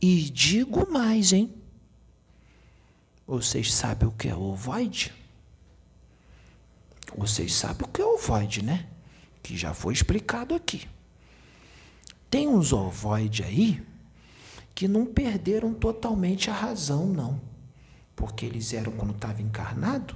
E 0.00 0.30
digo 0.30 0.90
mais, 0.90 1.32
hein? 1.32 1.52
Vocês 3.26 3.72
sabem 3.72 4.08
o 4.08 4.12
que 4.12 4.28
é 4.28 4.34
ovoide? 4.34 5.12
Vocês 7.16 7.52
sabem 7.52 7.86
o 7.86 7.90
que 7.90 8.00
é 8.00 8.04
ovoide, 8.04 8.64
né? 8.64 8.86
Que 9.42 9.56
já 9.56 9.74
foi 9.74 9.92
explicado 9.92 10.54
aqui. 10.54 10.88
Tem 12.30 12.48
uns 12.48 12.72
ovoides 12.72 13.44
aí 13.44 13.82
que 14.74 14.88
não 14.88 15.04
perderam 15.04 15.74
totalmente 15.74 16.48
a 16.48 16.54
razão, 16.54 17.06
não. 17.06 17.40
Porque 18.16 18.46
eles 18.46 18.72
eram, 18.72 18.92
quando 18.92 19.14
estavam 19.14 19.42
encarnado, 19.42 20.14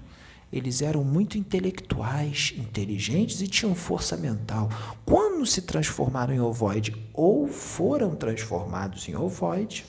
eles 0.53 0.83
eram 0.83 1.03
muito 1.03 1.37
intelectuais, 1.37 2.55
inteligentes 2.57 3.41
e 3.41 3.49
tinham 3.49 3.75
força 3.75 4.17
mental. 4.17 4.71
Quando 5.05 5.24
se 5.47 5.63
transformaram 5.63 6.35
em 6.35 6.41
ovoide 6.41 6.95
ou 7.15 7.49
foram 7.49 8.15
transformados 8.15 9.09
em 9.09 9.17
ovoide, 9.17 9.87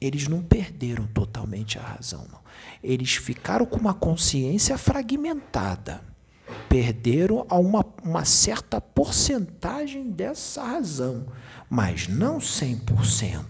eles 0.00 0.28
não 0.28 0.42
perderam 0.42 1.06
totalmente 1.08 1.78
a 1.78 1.82
razão, 1.82 2.26
não. 2.30 2.40
Eles 2.82 3.16
ficaram 3.16 3.66
com 3.66 3.76
uma 3.76 3.94
consciência 3.94 4.78
fragmentada. 4.78 6.02
Perderam 6.68 7.44
a 7.48 7.58
uma, 7.58 7.84
uma 8.02 8.24
certa 8.24 8.80
porcentagem 8.80 10.10
dessa 10.10 10.62
razão, 10.62 11.26
mas 11.68 12.08
não 12.08 12.38
100%. 12.38 13.44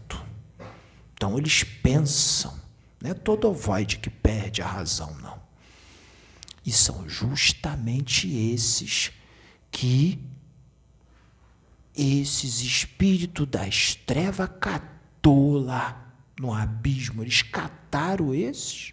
Então 1.15 1.39
eles 1.39 1.63
pensam, 1.63 2.55
não 3.01 3.11
é 3.11 3.15
todo 3.15 3.49
ovoide 3.49 3.99
que 3.99 4.11
perde 4.11 4.63
a 4.63 4.67
razão, 4.67 5.15
não. 5.21 5.39
E 6.65 6.73
são 6.73 7.09
justamente 7.09 8.29
esses 8.53 9.13
que 9.71 10.19
esses 11.97 12.61
espíritos 12.63 13.47
das 13.47 13.95
trevas 13.95 14.49
catou 14.61 15.59
lá 15.59 16.15
no 16.39 16.53
abismo. 16.53 17.23
Eles 17.23 17.43
cataram 17.43 18.35
esses 18.35 18.93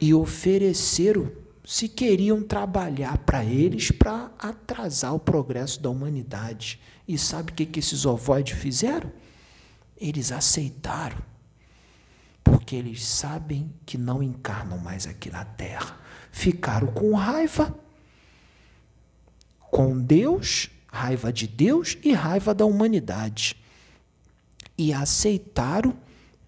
e 0.00 0.12
ofereceram 0.12 1.32
se 1.68 1.86
queriam 1.86 2.42
trabalhar 2.42 3.18
para 3.18 3.44
eles 3.44 3.90
para 3.90 4.30
atrasar 4.38 5.14
o 5.14 5.18
progresso 5.18 5.82
da 5.82 5.90
humanidade. 5.90 6.80
E 7.06 7.18
sabe 7.18 7.52
o 7.52 7.54
que, 7.54 7.66
que 7.66 7.78
esses 7.78 8.06
ovoides 8.06 8.58
fizeram? 8.58 9.12
Eles 9.94 10.32
aceitaram, 10.32 11.18
porque 12.42 12.74
eles 12.74 13.04
sabem 13.04 13.70
que 13.84 13.98
não 13.98 14.22
encarnam 14.22 14.78
mais 14.78 15.06
aqui 15.06 15.28
na 15.28 15.44
Terra. 15.44 16.00
Ficaram 16.32 16.86
com 16.88 17.14
raiva 17.14 17.78
com 19.70 19.98
Deus, 19.98 20.70
raiva 20.86 21.32
de 21.32 21.46
Deus 21.46 21.96
e 22.02 22.12
raiva 22.12 22.54
da 22.54 22.64
humanidade. 22.64 23.56
E 24.76 24.92
aceitaram 24.92 25.94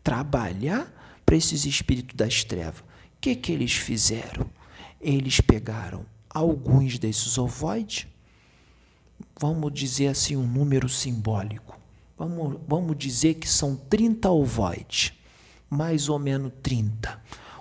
trabalhar 0.02 0.90
para 1.24 1.36
esses 1.36 1.64
espíritos 1.64 2.16
das 2.16 2.44
trevas. 2.44 2.80
O 2.80 2.84
que, 3.20 3.34
que 3.36 3.52
eles 3.52 3.72
fizeram? 3.72 4.46
Eles 5.00 5.40
pegaram 5.40 6.04
alguns 6.28 6.98
desses 6.98 7.36
ovoides, 7.38 8.06
vamos 9.38 9.72
dizer 9.72 10.08
assim, 10.08 10.36
um 10.36 10.46
número 10.46 10.88
simbólico. 10.88 11.78
Vamos, 12.16 12.60
vamos 12.68 12.96
dizer 12.96 13.34
que 13.34 13.48
são 13.48 13.74
30 13.74 14.30
ovoides, 14.30 15.12
mais 15.68 16.08
ou 16.08 16.18
menos 16.18 16.52
30 16.62 17.20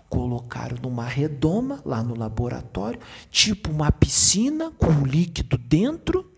colocaram 0.09 0.77
numa 0.81 1.05
redoma 1.05 1.81
lá 1.85 2.03
no 2.03 2.17
laboratório, 2.17 2.99
tipo 3.29 3.71
uma 3.71 3.91
piscina 3.91 4.71
com 4.71 4.87
um 4.87 5.05
líquido 5.05 5.57
dentro, 5.57 6.29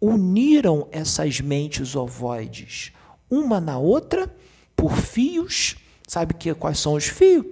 uniram 0.00 0.86
essas 0.92 1.40
mentes 1.40 1.96
ovoides 1.96 2.92
uma 3.30 3.60
na 3.60 3.78
outra 3.78 4.32
por 4.74 4.96
fios. 4.96 5.76
Sabe 6.06 6.34
que 6.34 6.54
quais 6.54 6.78
são 6.78 6.94
os 6.94 7.04
fios? 7.04 7.44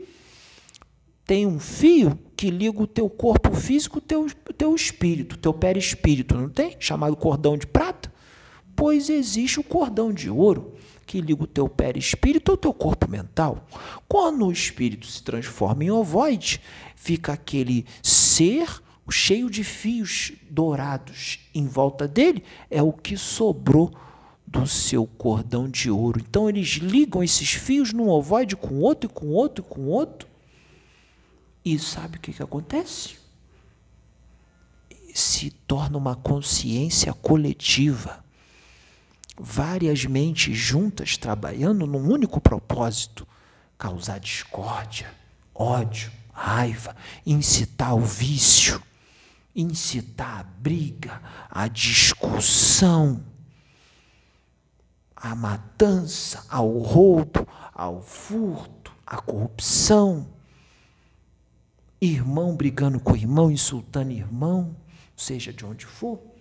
Tem 1.26 1.44
um 1.44 1.58
fio 1.58 2.18
que 2.36 2.50
liga 2.50 2.80
o 2.80 2.86
teu 2.86 3.10
corpo 3.10 3.52
físico, 3.54 3.98
o 3.98 4.00
teu, 4.00 4.26
teu 4.56 4.74
espírito, 4.74 5.36
teu 5.36 5.52
perispírito, 5.52 6.36
não 6.36 6.48
tem? 6.48 6.76
Chamado 6.78 7.16
cordão 7.16 7.58
de 7.58 7.66
prata? 7.66 8.12
Pois 8.76 9.10
existe 9.10 9.58
o 9.58 9.64
cordão 9.64 10.12
de 10.12 10.30
ouro 10.30 10.74
que 11.06 11.20
liga 11.20 11.44
o 11.44 11.46
teu 11.46 11.68
perispírito 11.68 12.50
ao 12.50 12.56
teu 12.56 12.74
corpo 12.74 13.08
mental. 13.08 13.64
Quando 14.08 14.46
o 14.46 14.52
espírito 14.52 15.06
se 15.06 15.22
transforma 15.22 15.84
em 15.84 15.90
ovoide, 15.90 16.60
fica 16.96 17.32
aquele 17.32 17.86
ser 18.02 18.82
cheio 19.08 19.48
de 19.48 19.62
fios 19.62 20.32
dourados 20.50 21.38
em 21.54 21.66
volta 21.66 22.08
dele, 22.08 22.42
é 22.68 22.82
o 22.82 22.92
que 22.92 23.16
sobrou 23.16 23.94
do 24.46 24.66
seu 24.66 25.06
cordão 25.06 25.68
de 25.68 25.90
ouro. 25.90 26.20
Então 26.20 26.48
eles 26.48 26.68
ligam 26.74 27.22
esses 27.22 27.52
fios 27.52 27.92
num 27.92 28.08
ovoide 28.08 28.56
com 28.56 28.80
outro 28.80 29.08
e 29.08 29.12
com 29.12 29.28
outro 29.28 29.64
e 29.64 29.68
com 29.68 29.86
outro. 29.86 30.28
E 31.64 31.78
sabe 31.78 32.16
o 32.16 32.20
que, 32.20 32.32
que 32.32 32.42
acontece? 32.42 33.16
Se 35.14 35.50
torna 35.50 35.96
uma 35.96 36.14
consciência 36.14 37.12
coletiva 37.12 38.24
várias 39.38 40.04
mentes 40.04 40.56
juntas 40.56 41.16
trabalhando 41.16 41.86
num 41.86 42.10
único 42.10 42.40
propósito: 42.40 43.26
causar 43.76 44.18
discórdia, 44.18 45.12
ódio, 45.54 46.10
raiva, 46.32 46.96
incitar 47.24 47.94
o 47.94 48.00
vício, 48.00 48.82
incitar 49.54 50.40
a 50.40 50.42
briga, 50.42 51.22
a 51.50 51.68
discussão, 51.68 53.22
a 55.14 55.34
matança, 55.34 56.44
ao 56.48 56.78
roubo, 56.78 57.46
ao 57.74 58.02
furto, 58.02 58.92
à 59.06 59.18
corrupção. 59.18 60.28
Irmão 61.98 62.54
brigando 62.54 63.00
com 63.00 63.16
irmão, 63.16 63.50
insultando 63.50 64.12
irmão, 64.12 64.76
seja 65.16 65.50
de 65.50 65.64
onde 65.64 65.86
for 65.86 66.35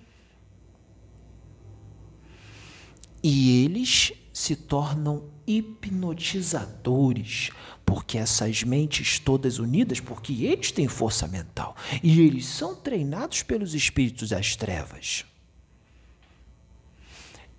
E 3.27 3.63
eles 3.63 4.13
se 4.31 4.55
tornam 4.55 5.23
hipnotizadores, 5.47 7.49
porque 7.83 8.19
essas 8.19 8.61
mentes 8.61 9.17
todas 9.17 9.57
unidas, 9.57 9.99
porque 9.99 10.45
eles 10.45 10.71
têm 10.71 10.87
força 10.87 11.27
mental 11.27 11.75
e 12.03 12.21
eles 12.21 12.45
são 12.45 12.75
treinados 12.75 13.41
pelos 13.41 13.73
espíritos 13.73 14.29
das 14.29 14.55
trevas. 14.55 15.25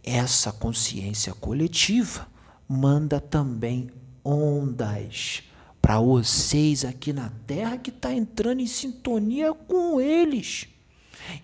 Essa 0.05 0.52
consciência 0.52 1.35
coletiva 1.35 2.29
manda 2.68 3.20
também 3.20 3.90
ondas 4.24 5.42
para 5.83 5.98
vocês 5.98 6.85
aqui 6.85 7.12
na 7.12 7.31
Terra 7.44 7.76
que 7.76 7.90
está 7.90 8.14
entrando 8.14 8.61
em 8.61 8.68
sintonia 8.68 9.52
com 9.52 10.00
eles. 10.00 10.68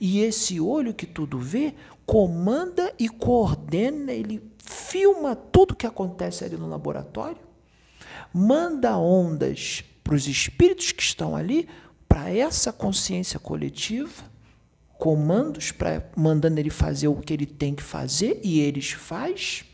E 0.00 0.20
esse 0.20 0.60
olho 0.60 0.94
que 0.94 1.06
tudo 1.06 1.38
vê 1.38 1.74
comanda 2.06 2.92
e 2.98 3.08
coordena, 3.08 4.12
ele 4.12 4.42
filma 4.58 5.34
tudo 5.34 5.74
que 5.74 5.86
acontece 5.86 6.44
ali 6.44 6.56
no 6.56 6.68
laboratório, 6.68 7.40
manda 8.32 8.96
ondas 8.96 9.84
para 10.02 10.14
os 10.14 10.26
espíritos 10.26 10.92
que 10.92 11.02
estão 11.02 11.36
ali, 11.36 11.68
para 12.08 12.30
essa 12.30 12.72
consciência 12.72 13.38
coletiva, 13.38 14.30
comandos 14.98 15.72
para 15.72 16.10
mandando 16.16 16.60
ele 16.60 16.70
fazer 16.70 17.08
o 17.08 17.16
que 17.16 17.32
ele 17.32 17.46
tem 17.46 17.74
que 17.74 17.82
fazer 17.82 18.40
e 18.44 18.60
eles 18.60 18.92
faz. 18.92 19.64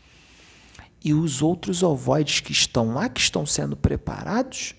E 1.03 1.13
os 1.13 1.41
outros 1.41 1.83
ovoides 1.83 2.39
que 2.39 2.51
estão 2.51 2.93
lá, 2.93 3.07
que 3.07 3.21
estão 3.21 3.45
sendo 3.45 3.75
preparados 3.75 4.75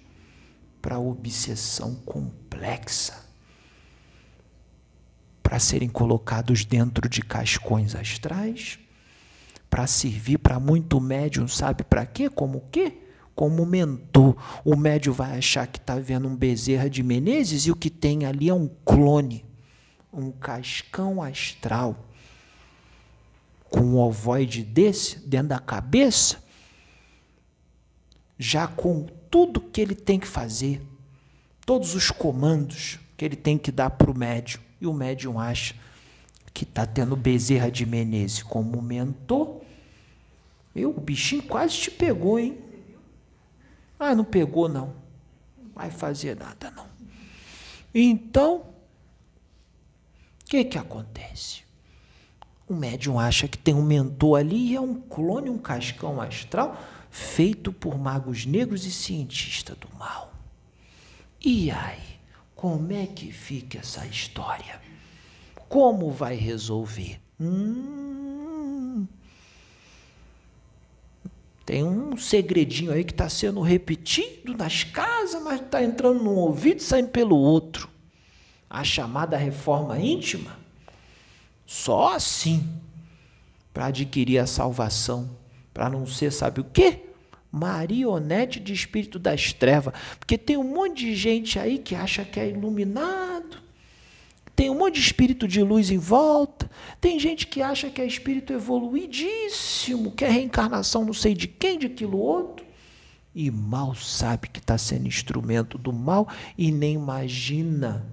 para 0.81 0.97
a 0.97 1.01
obsessão 1.01 1.95
complexa 2.05 3.30
para 5.51 5.59
serem 5.59 5.89
colocados 5.89 6.65
dentro 6.65 7.09
de 7.09 7.23
cascões 7.23 7.97
astrais, 7.97 8.79
para 9.69 9.85
servir 9.85 10.39
para 10.39 10.61
muito 10.61 11.01
médium, 11.01 11.49
sabe 11.49 11.83
para 11.83 12.07
quê? 12.07 12.31
Como 12.31 12.59
o 12.59 12.65
quê? 12.71 12.99
Como 13.35 13.67
mentor. 13.67 14.37
O 14.65 14.77
médium 14.77 15.13
vai 15.13 15.37
achar 15.37 15.67
que 15.67 15.79
está 15.79 15.97
vendo 15.97 16.29
um 16.29 16.37
Bezerra 16.37 16.89
de 16.89 17.03
Menezes 17.03 17.67
e 17.67 17.73
o 17.73 17.75
que 17.75 17.91
tem 17.91 18.27
ali 18.27 18.49
é 18.49 18.55
um 18.55 18.71
clone, 18.85 19.45
um 20.13 20.31
cascão 20.31 21.21
astral. 21.21 21.99
Com 23.69 23.81
um 23.81 23.99
ovoide 23.99 24.63
desse 24.63 25.19
dentro 25.19 25.49
da 25.49 25.59
cabeça, 25.59 26.41
já 28.39 28.69
com 28.69 29.05
tudo 29.29 29.61
que 29.61 29.81
ele 29.81 29.97
tem 29.97 30.21
que 30.21 30.29
fazer, 30.29 30.81
todos 31.67 31.97
os 31.97 32.09
comandos 32.13 33.01
que 33.17 33.25
ele 33.25 33.35
tem 33.35 33.59
que 33.59 33.73
dar 33.73 33.91
para 33.91 34.13
o 34.13 34.17
médium 34.17 34.70
e 34.81 34.87
o 34.87 34.93
médium 34.93 35.39
acha 35.39 35.75
que 36.53 36.65
está 36.65 36.87
tendo 36.87 37.17
Bezerra 37.17 37.71
de 37.71 37.87
Menezes 37.87 38.43
como 38.43 38.81
mentor. 38.83 39.61
Eu, 40.75 40.91
o 40.91 41.01
bichinho 41.01 41.43
quase 41.43 41.77
te 41.77 41.91
pegou, 41.91 42.39
hein? 42.39 42.59
Ah, 43.99 44.15
não 44.15 44.25
pegou, 44.25 44.69
não. 44.69 44.95
Não 45.59 45.71
vai 45.75 45.91
fazer 45.91 46.37
nada, 46.37 46.71
não. 46.71 46.87
Então, 47.95 48.57
o 50.43 50.45
que, 50.47 50.65
que 50.65 50.79
acontece? 50.79 51.63
O 52.69 52.75
médium 52.75 53.19
acha 53.19 53.49
que 53.49 53.59
tem 53.59 53.75
um 53.75 53.83
mentor 53.83 54.39
ali 54.39 54.71
e 54.71 54.77
é 54.77 54.81
um 54.81 54.95
clone, 54.95 55.51
um 55.51 55.59
cascão 55.59 56.21
astral 56.21 56.81
feito 57.11 57.73
por 57.73 57.99
magos 57.99 58.47
negros 58.47 58.87
e 58.87 58.93
cientistas 58.93 59.77
do 59.77 59.89
mal. 59.99 60.33
E 61.45 61.71
aí? 61.71 62.20
Como 62.61 62.93
é 62.93 63.07
que 63.07 63.33
fica 63.33 63.79
essa 63.79 64.05
história? 64.05 64.83
Como 65.67 66.11
vai 66.11 66.35
resolver? 66.35 67.19
Hum, 67.41 69.07
tem 71.65 71.83
um 71.83 72.19
segredinho 72.19 72.93
aí 72.93 73.03
que 73.03 73.13
está 73.13 73.31
sendo 73.31 73.63
repetido 73.63 74.55
nas 74.55 74.85
casas, 74.85 75.43
mas 75.43 75.59
está 75.63 75.83
entrando 75.83 76.23
num 76.23 76.35
ouvido 76.35 76.81
e 76.81 76.83
saindo 76.83 77.09
pelo 77.09 77.35
outro. 77.35 77.89
A 78.69 78.85
chamada 78.85 79.39
reforma 79.39 79.99
íntima. 79.99 80.59
Só 81.65 82.13
assim 82.13 82.69
para 83.73 83.87
adquirir 83.87 84.37
a 84.37 84.47
salvação, 84.47 85.31
para 85.73 85.89
não 85.89 86.05
ser, 86.05 86.31
sabe 86.31 86.61
o 86.61 86.65
quê? 86.65 87.10
Marionete 87.51 88.61
de 88.61 88.73
espírito 88.73 89.19
das 89.19 89.53
trevas. 89.53 89.95
Porque 90.19 90.39
tem 90.39 90.57
um 90.57 90.65
monte 90.65 91.07
de 91.07 91.15
gente 91.15 91.59
aí 91.59 91.79
que 91.79 91.95
acha 91.95 92.25
que 92.25 92.39
é 92.39 92.49
iluminado. 92.49 93.59
Tem 94.55 94.69
um 94.69 94.75
monte 94.77 94.95
de 94.97 95.01
espírito 95.01 95.49
de 95.49 95.63
luz 95.63 95.91
em 95.91 95.99
volta. 95.99 96.71
Tem 97.01 97.19
gente 97.19 97.47
que 97.47 97.63
acha 97.63 97.89
que 97.89 98.01
é 98.01 98.07
espírito 98.07 98.53
evoluidíssimo, 98.53 100.13
que 100.13 100.25
é 100.25 100.29
reencarnação 100.29 101.05
não 101.05 101.15
sei 101.15 101.35
de 101.35 101.49
quem, 101.49 101.79
de 101.79 101.87
aquilo 101.87 102.19
outro. 102.19 102.67
E 103.35 103.51
mal 103.51 103.95
sabe 103.95 104.49
que 104.49 104.59
está 104.59 104.77
sendo 104.77 105.07
instrumento 105.07 105.79
do 105.79 105.93
mal 105.93 106.29
e 106.59 106.71
nem 106.71 106.95
imagina. 106.95 108.05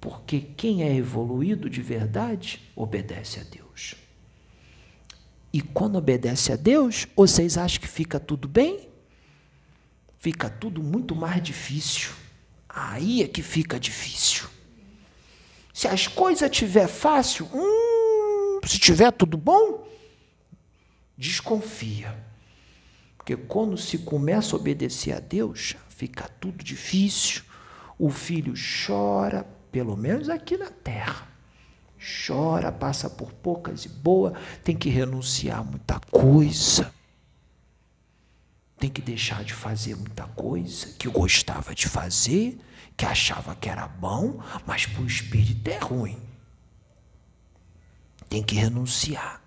Porque 0.00 0.40
quem 0.40 0.82
é 0.82 0.92
evoluído 0.96 1.70
de 1.70 1.80
verdade 1.80 2.60
obedece 2.74 3.38
a 3.38 3.44
Deus. 3.44 3.61
E 5.52 5.60
quando 5.60 5.96
obedece 5.96 6.52
a 6.52 6.56
Deus, 6.56 7.06
vocês 7.14 7.58
acham 7.58 7.80
que 7.80 7.88
fica 7.88 8.18
tudo 8.18 8.48
bem? 8.48 8.92
fica 10.22 10.48
tudo 10.48 10.80
muito 10.80 11.16
mais 11.16 11.42
difícil. 11.42 12.12
Aí 12.68 13.24
é 13.24 13.26
que 13.26 13.42
fica 13.42 13.78
difícil. 13.78 14.48
Se 15.74 15.88
as 15.88 16.06
coisas 16.06 16.48
tiver 16.48 16.86
fácil, 16.86 17.48
hum, 17.52 18.60
se 18.64 18.78
tiver 18.78 19.10
tudo 19.10 19.36
bom, 19.36 19.84
desconfia. 21.18 22.16
Porque 23.16 23.36
quando 23.36 23.76
se 23.76 23.98
começa 23.98 24.54
a 24.54 24.60
obedecer 24.60 25.12
a 25.12 25.18
Deus, 25.18 25.74
fica 25.88 26.28
tudo 26.40 26.62
difícil. 26.62 27.42
O 27.98 28.08
filho 28.08 28.54
chora, 28.86 29.44
pelo 29.72 29.96
menos 29.96 30.28
aqui 30.28 30.56
na 30.56 30.70
terra. 30.70 31.31
Chora, 32.02 32.72
passa 32.72 33.08
por 33.08 33.32
poucas 33.32 33.84
e 33.84 33.88
boas, 33.88 34.32
tem 34.64 34.76
que 34.76 34.88
renunciar 34.88 35.60
a 35.60 35.64
muita 35.64 36.00
coisa. 36.10 36.92
Tem 38.76 38.90
que 38.90 39.00
deixar 39.00 39.44
de 39.44 39.54
fazer 39.54 39.94
muita 39.94 40.26
coisa 40.26 40.88
que 40.98 41.08
gostava 41.08 41.72
de 41.72 41.88
fazer, 41.88 42.58
que 42.96 43.06
achava 43.06 43.54
que 43.54 43.68
era 43.68 43.86
bom, 43.86 44.42
mas 44.66 44.84
para 44.84 45.02
o 45.02 45.06
espírito 45.06 45.68
é 45.68 45.78
ruim. 45.78 46.18
Tem 48.28 48.42
que 48.42 48.56
renunciar. 48.56 49.40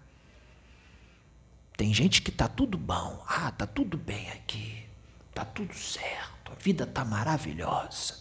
Tem 1.76 1.93
gente 1.93 2.22
que 2.22 2.30
está 2.30 2.47
tudo 2.47 2.78
bom. 2.78 3.22
Ah, 3.28 3.49
está 3.49 3.68
tudo 3.68 3.97
bem 3.97 4.30
aqui. 4.32 4.86
Está 5.30 5.43
tudo 5.43 5.74
certo. 5.74 6.53
A 6.53 6.56
vida 6.56 6.86
está 6.86 7.03
maravilhosa. 7.03 8.16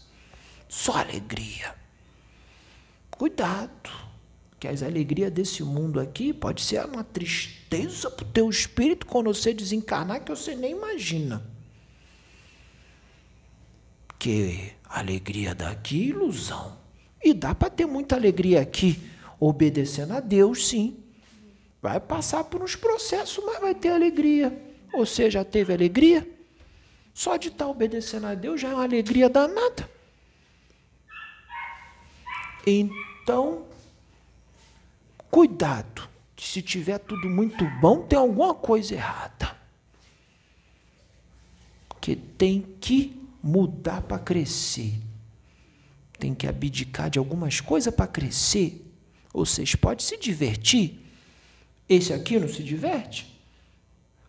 Só 0.68 0.96
alegria. 0.96 1.76
Cuidado. 3.12 4.13
Que 4.64 4.68
as 4.68 4.82
alegrias 4.82 5.30
desse 5.30 5.62
mundo 5.62 6.00
aqui 6.00 6.32
pode 6.32 6.62
ser 6.62 6.82
uma 6.86 7.04
tristeza 7.04 8.10
para 8.10 8.24
o 8.24 8.28
teu 8.30 8.48
espírito 8.48 9.04
quando 9.04 9.26
você 9.26 9.52
desencarnar 9.52 10.24
que 10.24 10.30
você 10.30 10.54
nem 10.54 10.70
imagina. 10.70 11.46
Que 14.18 14.72
alegria 14.88 15.54
daqui, 15.54 16.04
ilusão. 16.08 16.78
E 17.22 17.34
dá 17.34 17.54
para 17.54 17.68
ter 17.68 17.84
muita 17.84 18.16
alegria 18.16 18.62
aqui, 18.62 18.98
obedecendo 19.38 20.14
a 20.14 20.20
Deus, 20.20 20.66
sim. 20.66 20.96
Vai 21.82 22.00
passar 22.00 22.42
por 22.44 22.62
uns 22.62 22.74
processos, 22.74 23.44
mas 23.44 23.60
vai 23.60 23.74
ter 23.74 23.90
alegria. 23.90 24.50
Você 24.94 25.30
já 25.30 25.44
teve 25.44 25.74
alegria? 25.74 26.26
Só 27.12 27.36
de 27.36 27.48
estar 27.48 27.66
obedecendo 27.68 28.28
a 28.28 28.34
Deus 28.34 28.62
já 28.62 28.70
é 28.70 28.74
uma 28.74 28.84
alegria 28.84 29.28
danada. 29.28 29.90
Então, 32.66 33.73
cuidado. 35.34 36.08
Se 36.36 36.62
tiver 36.62 36.98
tudo 36.98 37.28
muito 37.28 37.64
bom, 37.80 38.02
tem 38.02 38.16
alguma 38.16 38.54
coisa 38.54 38.94
errada. 38.94 39.56
Que 42.00 42.14
tem 42.14 42.64
que 42.80 43.20
mudar 43.42 44.02
para 44.02 44.20
crescer. 44.20 44.94
Tem 46.20 46.32
que 46.32 46.46
abdicar 46.46 47.10
de 47.10 47.18
algumas 47.18 47.60
coisas 47.60 47.92
para 47.92 48.06
crescer. 48.06 48.88
Ou 49.32 49.44
seja, 49.44 49.76
pode 49.76 50.04
se 50.04 50.16
divertir, 50.16 51.00
esse 51.88 52.12
aqui 52.12 52.38
não 52.38 52.48
se 52.48 52.62
diverte? 52.62 53.36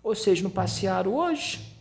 Vocês 0.02 0.42
não 0.42 0.50
passearam 0.50 1.14
hoje? 1.14 1.72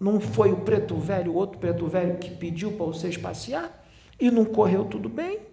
Não 0.00 0.20
foi 0.20 0.50
o 0.50 0.56
preto 0.56 0.96
velho, 0.96 1.30
o 1.30 1.36
outro 1.36 1.56
preto 1.60 1.86
velho 1.86 2.18
que 2.18 2.30
pediu 2.30 2.72
para 2.72 2.86
vocês 2.86 3.16
passear? 3.16 3.86
E 4.18 4.28
não 4.28 4.44
correu 4.44 4.84
tudo 4.84 5.08
bem? 5.08 5.51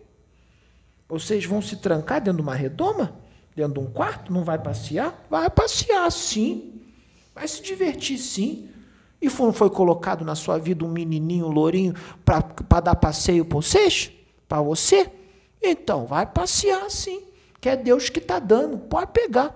Vocês 1.09 1.43
vão 1.43 1.59
se 1.59 1.77
trancar 1.77 2.21
dentro 2.21 2.37
de 2.37 2.43
uma 2.43 2.53
redoma? 2.53 3.19
Dentro 3.55 3.73
de 3.73 3.79
um 3.79 3.91
quarto? 3.91 4.31
Não 4.31 4.43
vai 4.43 4.59
passear? 4.59 5.25
Vai 5.27 5.49
passear, 5.49 6.09
sim. 6.11 6.79
Vai 7.33 7.47
se 7.47 7.63
divertir, 7.63 8.19
sim. 8.19 8.69
E 9.19 9.25
não 9.27 9.51
foi 9.51 9.71
colocado 9.71 10.23
na 10.23 10.35
sua 10.35 10.59
vida 10.59 10.85
um 10.85 10.87
menininho 10.87 11.47
lourinho 11.47 11.95
para 12.23 12.79
dar 12.79 12.95
passeio 12.95 13.43
para 13.43 13.55
vocês? 13.55 14.11
Para 14.47 14.61
você? 14.61 15.11
Então, 15.61 16.05
vai 16.05 16.27
passear, 16.27 16.89
sim. 16.91 17.23
Que 17.59 17.69
é 17.69 17.75
Deus 17.75 18.09
que 18.09 18.19
está 18.19 18.37
dando. 18.37 18.77
Pode 18.77 19.11
pegar. 19.11 19.55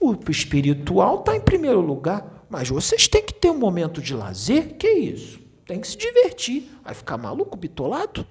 O 0.00 0.14
espiritual 0.30 1.20
está 1.20 1.34
em 1.36 1.40
primeiro 1.40 1.80
lugar, 1.80 2.46
mas 2.48 2.68
vocês 2.68 3.08
têm 3.08 3.24
que 3.24 3.34
ter 3.34 3.50
um 3.50 3.58
momento 3.58 4.00
de 4.00 4.14
lazer. 4.14 4.76
Que 4.76 4.88
isso? 4.88 5.43
Tem 5.66 5.80
que 5.80 5.88
se 5.88 5.96
divertir. 5.96 6.70
Vai 6.82 6.94
ficar 6.94 7.16
maluco, 7.16 7.56
bitolado? 7.56 8.26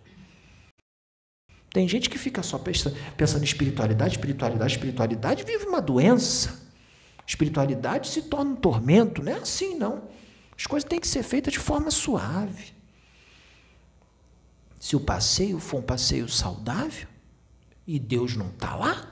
Tem 1.71 1.87
gente 1.87 2.09
que 2.09 2.19
fica 2.19 2.43
só 2.43 2.59
pensando, 2.59 2.95
em 3.41 3.43
espiritualidade, 3.43 4.15
espiritualidade, 4.15 4.73
espiritualidade, 4.73 5.43
vive 5.43 5.65
uma 5.65 5.81
doença. 5.81 6.61
Espiritualidade 7.25 8.09
se 8.09 8.23
torna 8.23 8.51
um 8.51 8.55
tormento. 8.55 9.23
Não 9.23 9.31
é 9.31 9.35
assim, 9.35 9.75
não. 9.75 10.07
As 10.55 10.67
coisas 10.67 10.87
têm 10.87 10.99
que 10.99 11.07
ser 11.07 11.23
feitas 11.23 11.53
de 11.53 11.59
forma 11.59 11.89
suave. 11.89 12.73
Se 14.79 14.95
o 14.95 14.99
passeio 14.99 15.59
for 15.59 15.79
um 15.79 15.83
passeio 15.83 16.29
saudável 16.29 17.07
e 17.87 17.97
Deus 17.97 18.35
não 18.35 18.49
está 18.49 18.75
lá, 18.75 19.11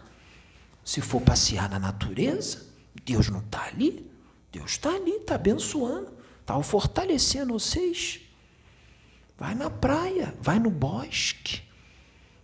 se 0.83 1.01
for 1.01 1.21
passear 1.21 1.69
na 1.69 1.79
natureza, 1.79 2.67
Deus 3.03 3.29
não 3.29 3.39
está 3.39 3.65
ali. 3.65 4.11
Deus 4.51 4.71
está 4.71 4.93
ali, 4.93 5.11
está 5.11 5.35
abençoando, 5.35 6.11
está 6.51 6.63
fortalecendo 6.63 7.53
vocês. 7.53 8.19
Vai 9.37 9.55
na 9.55 9.69
praia, 9.69 10.35
vai 10.41 10.59
no 10.59 10.69
bosque, 10.69 11.61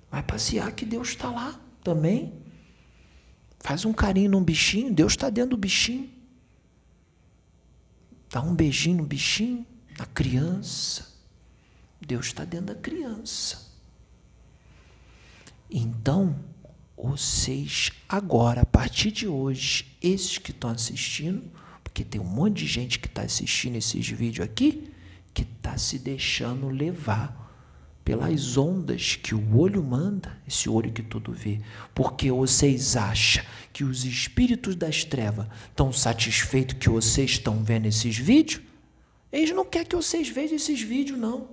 vai 0.10 0.24
passear 0.24 0.72
que 0.72 0.86
Deus 0.86 1.10
está 1.10 1.30
lá 1.30 1.60
também. 1.84 2.34
Faz 3.60 3.86
um 3.86 3.93
carinho 3.93 4.32
num 4.32 4.43
bichinho, 4.43 4.93
Deus 4.93 5.14
está 5.14 5.30
dentro 5.30 5.51
do 5.51 5.58
bichinho. 5.58 6.10
Dá 8.30 8.41
um 8.41 8.55
beijinho 8.55 8.97
no 8.97 9.05
bichinho, 9.05 9.66
na 9.97 10.05
criança. 10.05 11.16
Deus 11.99 12.28
está 12.28 12.45
dentro 12.45 12.68
da 12.68 12.76
criança. 12.76 13.68
Então, 15.70 16.38
vocês 16.95 17.91
agora, 18.08 18.62
a 18.62 18.66
partir 18.66 19.12
de 19.12 19.28
hoje, 19.28 19.97
esses 20.01 20.38
que 20.38 20.51
estão 20.51 20.70
assistindo, 20.70 21.51
porque 21.98 22.06
tem 22.12 22.22
um 22.22 22.26
monte 22.26 22.58
de 22.58 22.68
gente 22.68 23.00
que 23.00 23.08
está 23.08 23.24
assistindo 23.24 23.76
esses 23.76 24.08
vídeos 24.08 24.45
aqui, 24.45 24.88
que 25.34 25.41
está 25.41 25.80
se 25.80 25.98
deixando 25.98 26.70
levar 26.70 27.52
pelas 28.06 28.56
ondas 28.56 29.16
que 29.16 29.34
o 29.34 29.58
olho 29.58 29.84
manda, 29.84 30.39
esse 30.48 30.70
olho 30.70 30.91
que 30.91 31.02
tudo 31.02 31.32
vê, 31.32 31.60
porque 31.95 32.32
vocês 32.32 32.95
acham 32.95 33.43
que 33.74 33.84
os 33.84 34.06
espíritos 34.06 34.76
das 34.76 35.04
trevas 35.04 35.48
estão 35.70 35.91
satisfeitos 35.91 36.78
que 36.78 36.88
vocês 36.88 37.32
estão 37.32 37.64
vendo 37.64 37.88
esses 37.88 38.16
vídeos? 38.16 38.62
Eles 39.32 39.50
não 39.50 39.66
querem 39.66 39.88
que 39.88 39.95
vocês 39.95 40.30
vejam 40.30 40.56
esses 40.56 40.80
vídeos, 40.80 41.18
não. 41.18 41.50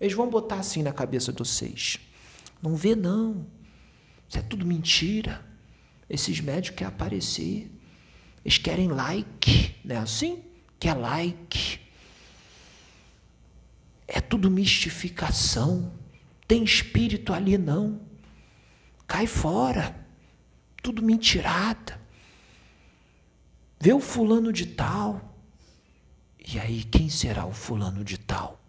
Eles 0.00 0.14
vão 0.14 0.30
botar 0.30 0.56
assim 0.56 0.82
na 0.82 0.92
cabeça 0.92 1.34
de 1.34 1.38
vocês. 1.38 1.98
Não 2.62 2.74
vê, 2.76 2.96
não. 2.96 3.46
Isso 4.26 4.38
é 4.38 4.42
tudo 4.42 4.64
mentira. 4.64 5.44
Esses 6.08 6.40
médicos 6.40 6.78
querem 6.78 6.94
aparecer. 6.94 7.70
Eles 8.44 8.58
querem 8.58 8.88
like, 8.88 9.76
não 9.84 9.96
é 9.96 9.98
assim? 9.98 10.42
Quer 10.78 10.94
like. 10.94 11.80
É 14.06 14.20
tudo 14.20 14.50
mistificação. 14.50 15.92
Tem 16.46 16.64
espírito 16.64 17.32
ali 17.32 17.56
não. 17.56 18.00
Cai 19.06 19.26
fora. 19.26 19.96
Tudo 20.82 21.02
mentirada. 21.02 22.00
Vê 23.80 23.92
o 23.92 24.00
fulano 24.00 24.52
de 24.52 24.66
tal. 24.66 25.36
E 26.46 26.58
aí, 26.58 26.82
quem 26.82 27.08
será 27.08 27.46
o 27.46 27.52
fulano 27.52 28.04
de 28.04 28.18
tal? 28.18 28.60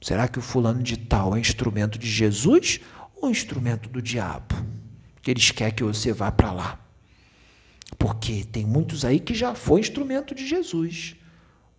Será 0.00 0.28
que 0.28 0.38
o 0.38 0.42
fulano 0.42 0.82
de 0.82 0.96
tal 0.96 1.34
é 1.34 1.40
instrumento 1.40 1.98
de 1.98 2.08
Jesus 2.08 2.80
ou 3.16 3.30
instrumento 3.30 3.88
do 3.88 4.00
diabo? 4.00 4.54
Que 5.22 5.30
eles 5.30 5.50
querem 5.50 5.74
que 5.74 5.82
você 5.82 6.12
vá 6.12 6.30
para 6.30 6.52
lá. 6.52 6.87
Porque 7.96 8.44
tem 8.44 8.66
muitos 8.66 9.04
aí 9.04 9.20
que 9.20 9.34
já 9.34 9.54
foi 9.54 9.80
instrumento 9.80 10.34
de 10.34 10.46
Jesus, 10.46 11.16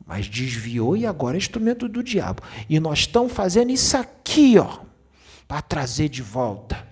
mas 0.06 0.28
desviou 0.28 0.98
e 0.98 1.06
agora 1.06 1.38
é 1.38 1.40
instrumento 1.40 1.88
do 1.88 2.02
diabo. 2.02 2.42
E 2.68 2.80
nós 2.80 3.00
estamos 3.00 3.32
fazendo 3.32 3.72
isso 3.72 3.96
aqui, 3.96 4.58
ó, 4.58 4.80
para 5.48 5.62
trazer 5.62 6.10
de 6.10 6.22
volta, 6.22 6.88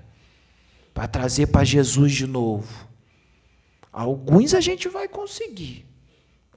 para 0.93 1.07
trazer 1.07 1.47
para 1.47 1.63
Jesus 1.63 2.13
de 2.13 2.27
novo. 2.27 2.87
Alguns 3.91 4.53
a 4.53 4.61
gente 4.61 4.87
vai 4.87 5.07
conseguir, 5.07 5.85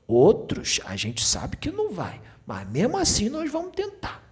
outros 0.06 0.80
a 0.84 0.96
gente 0.96 1.24
sabe 1.24 1.56
que 1.56 1.70
não 1.70 1.92
vai, 1.92 2.20
mas 2.46 2.68
mesmo 2.68 2.98
assim 2.98 3.30
nós 3.30 3.50
vamos 3.50 3.72
tentar 3.72 4.22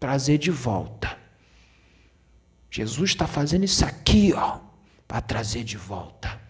trazer 0.00 0.38
de 0.38 0.50
volta. 0.50 1.16
Jesus 2.68 3.10
está 3.10 3.26
fazendo 3.26 3.64
isso 3.64 3.84
aqui, 3.84 4.32
ó, 4.34 4.58
para 5.06 5.20
trazer 5.20 5.62
de 5.62 5.76
volta 5.76 6.45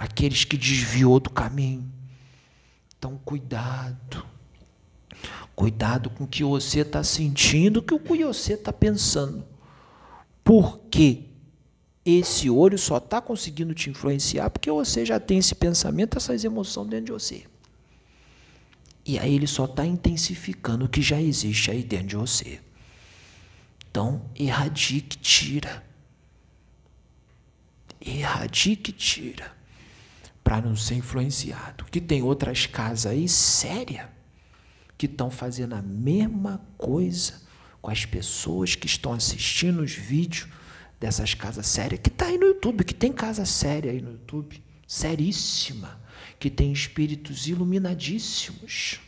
aqueles 0.00 0.44
que 0.44 0.56
desviou 0.56 1.20
do 1.20 1.28
caminho. 1.28 1.86
Então, 2.98 3.20
cuidado. 3.22 4.24
Cuidado 5.54 6.08
com 6.08 6.24
o 6.24 6.26
que 6.26 6.42
você 6.42 6.80
está 6.80 7.04
sentindo, 7.04 7.82
com 7.82 7.96
o 7.96 8.00
que 8.00 8.24
você 8.24 8.54
está 8.54 8.72
pensando. 8.72 9.44
Porque 10.42 11.24
esse 12.02 12.48
olho 12.48 12.78
só 12.78 12.96
está 12.96 13.20
conseguindo 13.20 13.74
te 13.74 13.90
influenciar 13.90 14.48
porque 14.48 14.70
você 14.70 15.04
já 15.04 15.20
tem 15.20 15.36
esse 15.36 15.54
pensamento, 15.54 16.16
essas 16.16 16.44
emoções 16.44 16.88
dentro 16.88 17.04
de 17.04 17.12
você. 17.12 17.44
E 19.04 19.18
aí 19.18 19.34
ele 19.34 19.46
só 19.46 19.66
está 19.66 19.84
intensificando 19.84 20.86
o 20.86 20.88
que 20.88 21.02
já 21.02 21.20
existe 21.20 21.70
aí 21.70 21.82
dentro 21.82 22.06
de 22.06 22.16
você. 22.16 22.58
Então, 23.90 24.22
erradique, 24.34 25.18
tira. 25.18 25.84
Erradique, 28.00 28.92
tira. 28.92 29.59
Para 30.50 30.62
não 30.62 30.74
ser 30.74 30.96
influenciado. 30.96 31.84
Que 31.84 32.00
tem 32.00 32.24
outras 32.24 32.66
casas 32.66 33.06
aí 33.06 33.28
séria 33.28 34.10
que 34.98 35.06
estão 35.06 35.30
fazendo 35.30 35.76
a 35.76 35.80
mesma 35.80 36.60
coisa 36.76 37.40
com 37.80 37.88
as 37.88 38.04
pessoas 38.04 38.74
que 38.74 38.88
estão 38.88 39.12
assistindo 39.12 39.80
os 39.80 39.92
vídeos 39.92 40.48
dessas 40.98 41.34
casas 41.34 41.68
sérias, 41.68 42.00
que 42.02 42.08
está 42.08 42.26
aí 42.26 42.36
no 42.36 42.46
YouTube, 42.46 42.82
que 42.82 42.92
tem 42.92 43.12
casa 43.12 43.44
séria 43.46 43.92
aí 43.92 44.02
no 44.02 44.10
YouTube, 44.10 44.60
seríssima, 44.88 46.00
que 46.40 46.50
tem 46.50 46.72
espíritos 46.72 47.46
iluminadíssimos. 47.46 48.98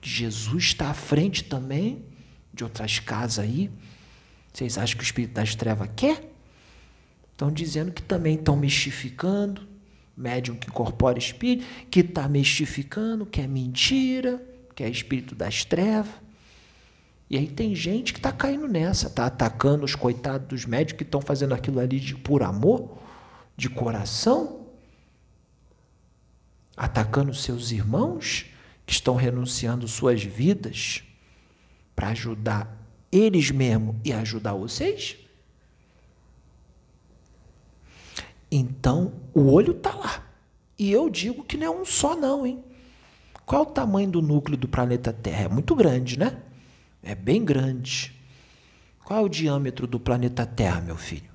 Jesus 0.00 0.66
está 0.66 0.90
à 0.90 0.94
frente 0.94 1.42
também 1.42 2.04
de 2.54 2.62
outras 2.62 3.00
casas 3.00 3.40
aí. 3.40 3.72
Vocês 4.52 4.78
acham 4.78 4.96
que 4.96 5.02
o 5.02 5.04
espírito 5.04 5.34
das 5.34 5.56
trevas 5.56 5.90
quer? 5.96 6.32
Estão 7.32 7.50
dizendo 7.50 7.90
que 7.90 8.02
também 8.02 8.36
estão 8.36 8.56
mistificando, 8.56 9.68
médium 10.20 10.56
que 10.56 10.68
incorpora 10.68 11.18
espírito, 11.18 11.66
que 11.90 12.00
está 12.00 12.28
mistificando, 12.28 13.24
que 13.24 13.40
é 13.40 13.46
mentira, 13.46 14.40
que 14.74 14.84
é 14.84 14.88
espírito 14.88 15.34
das 15.34 15.64
trevas. 15.64 16.12
E 17.28 17.38
aí 17.38 17.46
tem 17.46 17.74
gente 17.74 18.12
que 18.12 18.18
está 18.18 18.32
caindo 18.32 18.66
nessa, 18.66 19.06
está 19.06 19.26
atacando 19.26 19.84
os 19.84 19.94
coitados 19.94 20.48
dos 20.48 20.66
médicos 20.66 20.98
que 20.98 21.04
estão 21.04 21.20
fazendo 21.20 21.54
aquilo 21.54 21.78
ali 21.78 22.00
de 22.00 22.16
por 22.16 22.42
amor, 22.42 22.98
de 23.56 23.68
coração, 23.68 24.66
atacando 26.76 27.32
seus 27.32 27.70
irmãos 27.70 28.46
que 28.84 28.92
estão 28.92 29.14
renunciando 29.14 29.86
suas 29.86 30.24
vidas 30.24 31.04
para 31.94 32.08
ajudar 32.08 32.76
eles 33.12 33.50
mesmos 33.50 33.96
e 34.04 34.12
ajudar 34.12 34.54
vocês. 34.54 35.16
Então, 38.50 39.12
o 39.32 39.52
olho 39.52 39.72
está 39.72 39.94
lá. 39.94 40.26
E 40.78 40.90
eu 40.90 41.08
digo 41.08 41.44
que 41.44 41.56
não 41.56 41.66
é 41.66 41.70
um 41.70 41.84
só, 41.84 42.16
não, 42.16 42.46
hein? 42.46 42.64
Qual 43.46 43.64
é 43.64 43.66
o 43.66 43.70
tamanho 43.70 44.10
do 44.10 44.22
núcleo 44.22 44.56
do 44.56 44.66
planeta 44.66 45.12
Terra? 45.12 45.44
É 45.44 45.48
muito 45.48 45.74
grande, 45.74 46.18
né? 46.18 46.40
É 47.02 47.14
bem 47.14 47.44
grande. 47.44 48.14
Qual 49.04 49.20
é 49.20 49.22
o 49.22 49.28
diâmetro 49.28 49.86
do 49.86 50.00
planeta 50.00 50.46
Terra, 50.46 50.80
meu 50.80 50.96
filho? 50.96 51.30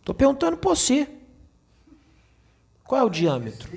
Estou 0.00 0.14
perguntando 0.14 0.56
por 0.56 0.76
você. 0.76 1.08
Qual 2.84 3.00
é 3.00 3.04
o 3.04 3.10
diâmetro? 3.10 3.70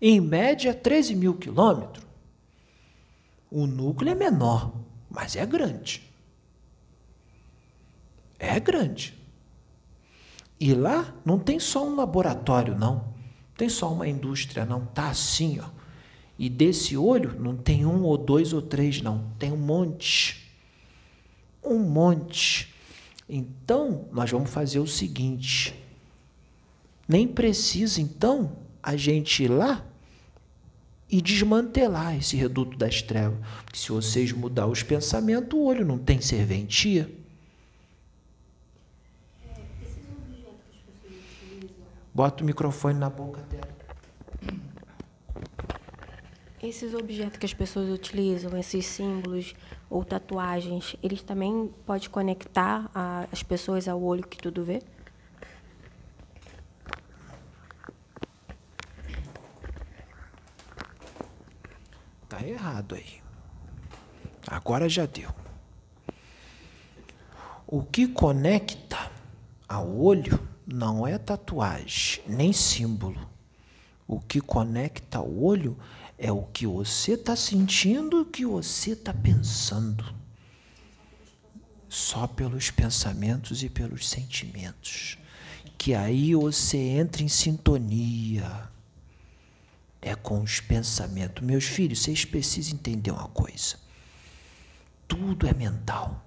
Em 0.00 0.20
média, 0.20 0.74
13 0.74 1.14
mil 1.14 1.34
quilômetros. 1.34 2.04
O 3.50 3.66
núcleo 3.66 4.10
é 4.10 4.14
menor, 4.14 4.74
mas 5.10 5.36
é 5.36 5.46
grande. 5.46 6.02
É 8.38 8.58
grande. 8.58 9.23
E 10.58 10.72
lá 10.72 11.14
não 11.24 11.38
tem 11.38 11.58
só 11.58 11.86
um 11.86 11.96
laboratório, 11.96 12.78
não. 12.78 13.12
Tem 13.56 13.68
só 13.68 13.92
uma 13.92 14.08
indústria, 14.08 14.64
não. 14.64 14.86
Tá 14.86 15.08
assim, 15.08 15.60
ó. 15.60 15.68
E 16.38 16.48
desse 16.48 16.96
olho 16.96 17.38
não 17.38 17.56
tem 17.56 17.86
um 17.86 18.02
ou 18.02 18.18
dois 18.18 18.52
ou 18.52 18.62
três, 18.62 19.00
não. 19.00 19.30
Tem 19.38 19.52
um 19.52 19.56
monte. 19.56 20.52
Um 21.62 21.78
monte. 21.78 22.74
Então, 23.28 24.08
nós 24.12 24.30
vamos 24.30 24.50
fazer 24.50 24.80
o 24.80 24.86
seguinte. 24.86 25.74
Nem 27.06 27.28
precisa, 27.28 28.00
então, 28.00 28.56
a 28.82 28.96
gente 28.96 29.44
ir 29.44 29.48
lá 29.48 29.84
e 31.10 31.20
desmantelar 31.20 32.16
esse 32.16 32.36
reduto 32.36 32.76
das 32.76 33.00
trevas. 33.00 33.38
Porque 33.64 33.78
se 33.78 33.90
vocês 33.90 34.32
mudar 34.32 34.66
os 34.66 34.82
pensamentos, 34.82 35.58
o 35.58 35.62
olho 35.62 35.84
não 35.84 35.98
tem 35.98 36.20
serventia. 36.20 37.10
Bota 42.14 42.44
o 42.44 42.46
microfone 42.46 42.96
na 42.96 43.10
boca 43.10 43.40
dela. 43.42 43.74
Esses 46.62 46.94
objetos 46.94 47.38
que 47.38 47.44
as 47.44 47.52
pessoas 47.52 47.90
utilizam, 47.90 48.56
esses 48.56 48.86
símbolos 48.86 49.52
ou 49.90 50.04
tatuagens, 50.04 50.94
eles 51.02 51.22
também 51.22 51.74
podem 51.84 52.08
conectar 52.08 52.88
a, 52.94 53.26
as 53.32 53.42
pessoas 53.42 53.88
ao 53.88 54.00
olho 54.00 54.22
que 54.26 54.38
tudo 54.38 54.62
vê? 54.62 54.80
Tá 62.28 62.46
errado 62.46 62.94
aí. 62.94 63.20
Agora 64.46 64.88
já 64.88 65.04
deu. 65.04 65.30
O 67.66 67.82
que 67.82 68.06
conecta 68.06 69.10
ao 69.68 69.98
olho 69.98 70.53
não 70.66 71.06
é 71.06 71.18
tatuagem, 71.18 72.22
nem 72.26 72.52
símbolo. 72.52 73.28
O 74.06 74.20
que 74.20 74.40
conecta 74.40 75.18
ao 75.18 75.30
olho 75.30 75.78
é 76.18 76.30
o 76.30 76.42
que 76.42 76.66
você 76.66 77.12
está 77.12 77.34
sentindo, 77.36 78.22
o 78.22 78.26
que 78.26 78.44
você 78.46 78.92
está 78.92 79.12
pensando. 79.12 80.14
Só 81.88 82.26
pelos 82.26 82.70
pensamentos 82.70 83.62
e 83.62 83.68
pelos 83.68 84.08
sentimentos. 84.08 85.18
Que 85.76 85.94
aí 85.94 86.34
você 86.34 86.78
entra 86.78 87.22
em 87.22 87.28
sintonia. 87.28 88.68
É 90.00 90.14
com 90.14 90.42
os 90.42 90.60
pensamentos. 90.60 91.42
Meus 91.42 91.64
filhos, 91.64 92.02
vocês 92.02 92.24
precisam 92.24 92.74
entender 92.74 93.10
uma 93.10 93.28
coisa. 93.28 93.76
Tudo 95.08 95.46
é 95.46 95.54
mental. 95.54 96.24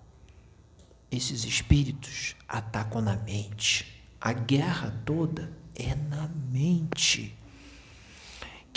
Esses 1.11 1.43
espíritos 1.43 2.35
atacam 2.47 3.01
na 3.01 3.15
mente. 3.15 3.96
A 4.27 4.33
guerra 4.33 4.91
toda 5.05 5.51
é 5.73 5.95
na 5.95 6.27
mente 6.51 7.37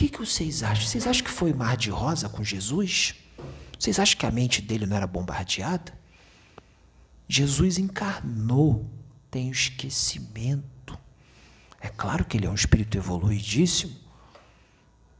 que, 0.01 0.09
que 0.09 0.19
vocês 0.19 0.63
acham? 0.63 0.87
Vocês 0.87 1.07
acham 1.07 1.23
que 1.23 1.31
foi 1.31 1.53
mar 1.53 1.77
de 1.77 1.91
rosa 1.91 2.27
com 2.27 2.43
Jesus? 2.43 3.15
Vocês 3.79 3.99
acham 3.99 4.19
que 4.19 4.25
a 4.25 4.31
mente 4.31 4.63
dele 4.63 4.87
não 4.87 4.97
era 4.97 5.07
bombardeada? 5.07 5.93
Jesus 7.29 7.77
encarnou, 7.77 8.91
tem 9.31 9.51
o 9.51 9.53
esquecimento. 9.53 10.99
É 11.79 11.89
claro 11.89 12.25
que 12.25 12.39
ele 12.39 12.47
é 12.47 12.51
um 12.51 12.55
espírito 12.55 12.97
evoluidíssimo. 12.97 13.95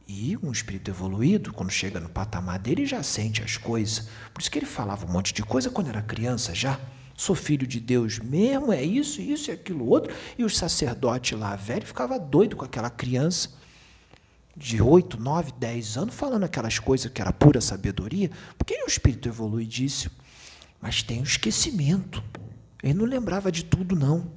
E 0.07 0.35
um 0.41 0.51
espírito 0.51 0.89
evoluído, 0.89 1.53
quando 1.53 1.69
chega 1.69 1.99
no 1.99 2.09
patamar 2.09 2.57
dele, 2.57 2.87
já 2.87 3.03
sente 3.03 3.43
as 3.43 3.57
coisas. 3.57 4.09
Por 4.33 4.41
isso 4.41 4.49
que 4.49 4.57
ele 4.57 4.65
falava 4.65 5.05
um 5.05 5.11
monte 5.11 5.31
de 5.31 5.43
coisa 5.43 5.69
quando 5.69 5.89
era 5.89 6.01
criança 6.01 6.55
já. 6.55 6.79
Sou 7.15 7.35
filho 7.35 7.67
de 7.67 7.79
Deus 7.79 8.19
mesmo, 8.19 8.71
é 8.71 8.83
isso, 8.83 9.21
isso 9.21 9.51
e 9.51 9.53
aquilo 9.53 9.87
outro. 9.87 10.13
E 10.37 10.43
os 10.43 10.57
sacerdotes 10.57 11.37
lá, 11.37 11.55
velho, 11.55 11.85
ficava 11.85 12.19
doido 12.19 12.55
com 12.55 12.65
aquela 12.65 12.89
criança 12.89 13.49
de 14.55 14.81
8, 14.81 15.19
9, 15.19 15.53
10 15.53 15.97
anos 15.97 16.15
falando 16.15 16.43
aquelas 16.43 16.79
coisas 16.79 17.11
que 17.11 17.21
era 17.21 17.31
pura 17.31 17.61
sabedoria, 17.61 18.29
porque 18.57 18.81
um 18.83 18.87
espírito 18.87 19.29
evoluidíssimo, 19.29 20.13
mas 20.81 21.03
tem 21.03 21.17
o 21.17 21.21
um 21.21 21.23
esquecimento. 21.23 22.23
Ele 22.83 22.95
não 22.95 23.05
lembrava 23.05 23.51
de 23.51 23.63
tudo, 23.63 23.95
não. 23.95 24.31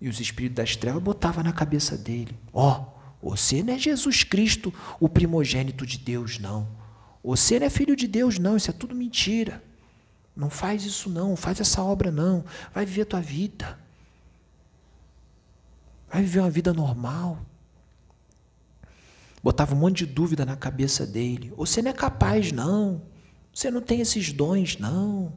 E 0.00 0.08
os 0.08 0.18
espíritos 0.18 0.56
das 0.56 0.76
trevas 0.76 1.02
botavam 1.02 1.44
na 1.44 1.52
cabeça 1.52 1.96
dele: 1.96 2.36
Ó, 2.52 2.84
oh, 3.22 3.30
você 3.30 3.62
não 3.62 3.74
é 3.74 3.78
Jesus 3.78 4.24
Cristo, 4.24 4.72
o 4.98 5.08
primogênito 5.08 5.86
de 5.86 5.98
Deus, 5.98 6.38
não. 6.38 6.66
Você 7.22 7.58
não 7.58 7.66
é 7.66 7.70
filho 7.70 7.94
de 7.94 8.06
Deus, 8.06 8.38
não. 8.38 8.56
Isso 8.56 8.70
é 8.70 8.72
tudo 8.72 8.94
mentira. 8.94 9.62
Não 10.40 10.50
faz 10.50 10.84
isso, 10.84 11.08
não. 11.08 11.36
Faz 11.36 11.60
essa 11.60 11.82
obra, 11.82 12.10
não. 12.10 12.44
Vai 12.74 12.84
viver 12.84 13.02
a 13.02 13.06
tua 13.06 13.20
vida. 13.20 13.78
Vai 16.10 16.22
viver 16.22 16.40
uma 16.40 16.50
vida 16.50 16.72
normal 16.72 17.38
botava 19.42 19.74
um 19.74 19.78
monte 19.78 20.04
de 20.04 20.12
dúvida 20.12 20.44
na 20.44 20.56
cabeça 20.56 21.06
dele. 21.06 21.52
Você 21.56 21.80
não 21.82 21.90
é 21.90 21.94
capaz, 21.94 22.52
não. 22.52 23.02
Você 23.52 23.70
não 23.70 23.80
tem 23.80 24.00
esses 24.00 24.32
dons, 24.32 24.78
não. 24.78 25.32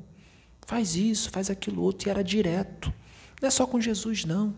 Faz 0.66 0.96
isso, 0.96 1.30
faz 1.30 1.50
aquilo 1.50 1.82
outro. 1.82 2.08
E 2.08 2.12
era 2.12 2.24
direto. 2.24 2.94
Não 3.42 3.48
é 3.48 3.52
só 3.52 3.66
com 3.66 3.80
Jesus, 3.80 4.26
não. 4.26 4.54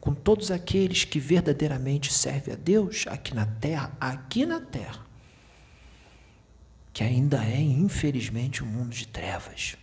Com 0.00 0.14
todos 0.14 0.50
aqueles 0.50 1.04
que 1.04 1.20
verdadeiramente 1.20 2.12
servem 2.12 2.54
a 2.54 2.56
Deus 2.56 3.04
aqui 3.08 3.34
na 3.34 3.46
terra, 3.46 3.96
aqui 4.00 4.44
na 4.44 4.60
terra. 4.60 5.01
Que 6.92 7.02
ainda 7.02 7.44
é, 7.44 7.60
infelizmente, 7.60 8.62
um 8.62 8.66
mundo 8.66 8.90
de 8.90 9.06
trevas. 9.06 9.76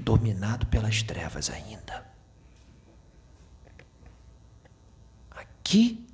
Dominado 0.00 0.66
pelas 0.66 1.02
trevas 1.02 1.50
ainda. 1.50 2.06
Aqui 5.30 6.06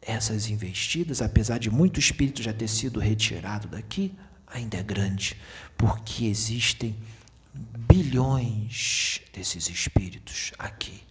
essas 0.00 0.50
investidas, 0.50 1.22
apesar 1.22 1.58
de 1.58 1.70
muito 1.70 2.00
espírito 2.00 2.42
já 2.42 2.52
ter 2.52 2.68
sido 2.68 2.98
retirado 2.98 3.68
daqui, 3.68 4.14
ainda 4.46 4.76
é 4.76 4.82
grande, 4.82 5.36
porque 5.76 6.24
existem 6.24 6.96
bilhões 7.54 9.20
desses 9.32 9.68
espíritos 9.68 10.52
aqui. 10.58 11.02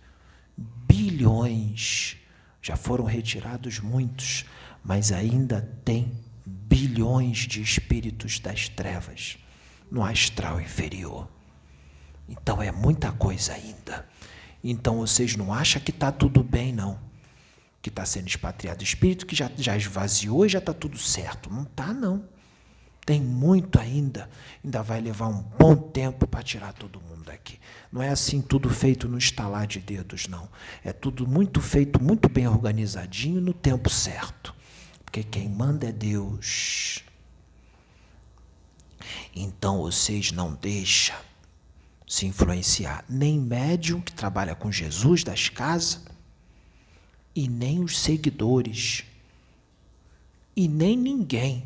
Bilhões 0.57 2.17
Já 2.61 2.75
foram 2.75 3.05
retirados 3.05 3.79
muitos, 3.79 4.45
mas 4.83 5.11
ainda 5.11 5.61
tem 5.83 6.11
bilhões 6.71 7.39
de 7.39 7.61
espíritos 7.61 8.39
das 8.39 8.69
trevas 8.69 9.37
no 9.91 10.05
astral 10.05 10.61
inferior. 10.61 11.27
Então 12.29 12.61
é 12.61 12.71
muita 12.71 13.11
coisa 13.11 13.51
ainda. 13.51 14.07
Então 14.63 14.99
vocês 14.99 15.35
não 15.35 15.53
acham 15.53 15.81
que 15.81 15.91
está 15.91 16.13
tudo 16.13 16.41
bem, 16.41 16.71
não. 16.71 16.97
Que 17.81 17.89
está 17.89 18.05
sendo 18.05 18.29
expatriado 18.29 18.85
espírito, 18.85 19.25
que 19.25 19.35
já, 19.35 19.51
já 19.57 19.75
esvaziou 19.75 20.45
e 20.45 20.49
já 20.49 20.59
está 20.59 20.73
tudo 20.73 20.97
certo. 20.97 21.49
Não 21.49 21.63
está, 21.63 21.93
não. 21.93 22.23
Tem 23.05 23.19
muito 23.19 23.77
ainda. 23.77 24.29
Ainda 24.63 24.81
vai 24.81 25.01
levar 25.01 25.27
um 25.27 25.41
bom 25.41 25.75
tempo 25.75 26.25
para 26.25 26.41
tirar 26.41 26.71
todo 26.71 27.01
mundo 27.01 27.25
daqui. 27.25 27.59
Não 27.91 28.01
é 28.01 28.07
assim 28.07 28.39
tudo 28.41 28.69
feito 28.69 29.09
no 29.09 29.17
estalar 29.17 29.67
de 29.67 29.79
dedos, 29.79 30.29
não. 30.29 30.47
É 30.85 30.93
tudo 30.93 31.27
muito 31.27 31.59
feito, 31.59 32.01
muito 32.01 32.29
bem 32.29 32.47
organizadinho 32.47 33.41
no 33.41 33.53
tempo 33.53 33.89
certo. 33.89 34.60
Porque 35.11 35.23
quem 35.25 35.49
manda 35.49 35.89
é 35.89 35.91
Deus. 35.91 37.03
Então 39.35 39.81
vocês 39.81 40.31
não 40.31 40.53
deixam 40.53 41.17
se 42.07 42.25
influenciar 42.25 43.03
nem 43.09 43.37
médium 43.37 43.99
que 43.99 44.13
trabalha 44.13 44.55
com 44.55 44.71
Jesus 44.71 45.21
das 45.21 45.49
casas 45.49 46.01
e 47.35 47.49
nem 47.49 47.83
os 47.83 47.99
seguidores 47.99 49.03
e 50.55 50.69
nem 50.69 50.95
ninguém, 50.95 51.65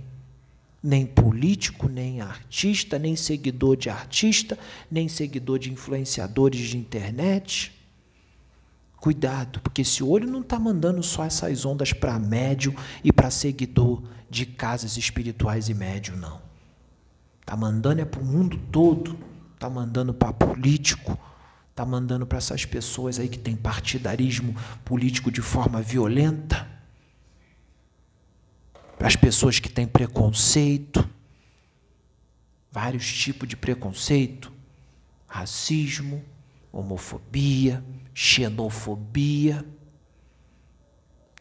nem 0.82 1.06
político, 1.06 1.88
nem 1.88 2.22
artista, 2.22 2.98
nem 2.98 3.16
seguidor 3.16 3.78
de 3.78 3.92
artista, 3.92 4.58
nem 4.90 5.08
seguidor 5.08 5.60
de 5.60 5.72
influenciadores 5.72 6.68
de 6.68 6.78
internet. 6.78 7.75
Cuidado, 9.06 9.60
porque 9.62 9.84
esse 9.84 10.04
olho 10.04 10.28
não 10.28 10.42
está 10.42 10.58
mandando 10.58 11.04
só 11.04 11.24
essas 11.24 11.64
ondas 11.64 11.94
para 11.94 12.18
médium 12.18 12.74
e 13.04 13.14
para 13.14 13.30
seguidor 13.30 14.02
de 14.28 14.48
casas 14.48 14.98
espirituais 14.98 15.70
e 15.70 15.76
médium, 15.76 16.16
não. 16.16 16.42
Está 17.40 17.56
mandando 17.56 18.02
é 18.02 18.06
para 18.06 18.20
o 18.20 18.26
mundo 18.26 18.60
todo, 18.72 19.16
está 19.54 19.70
mandando 19.70 20.12
para 20.12 20.34
político, 20.34 21.20
está 21.70 21.86
mandando 21.86 22.26
para 22.26 22.40
essas 22.40 22.66
pessoas 22.66 23.20
aí 23.20 23.30
que 23.30 23.38
têm 23.38 23.56
partidarismo 23.56 24.56
político 24.84 25.30
de 25.30 25.40
forma 25.40 25.84
violenta, 25.84 26.68
para 28.98 29.08
as 29.08 29.16
pessoas 29.16 29.60
que 29.60 29.70
têm 29.70 29.86
preconceito, 29.86 31.08
vários 32.72 33.14
tipos 33.14 33.48
de 33.48 33.56
preconceito, 33.56 34.52
racismo, 35.28 36.26
homofobia, 36.80 37.84
xenofobia, 38.14 39.66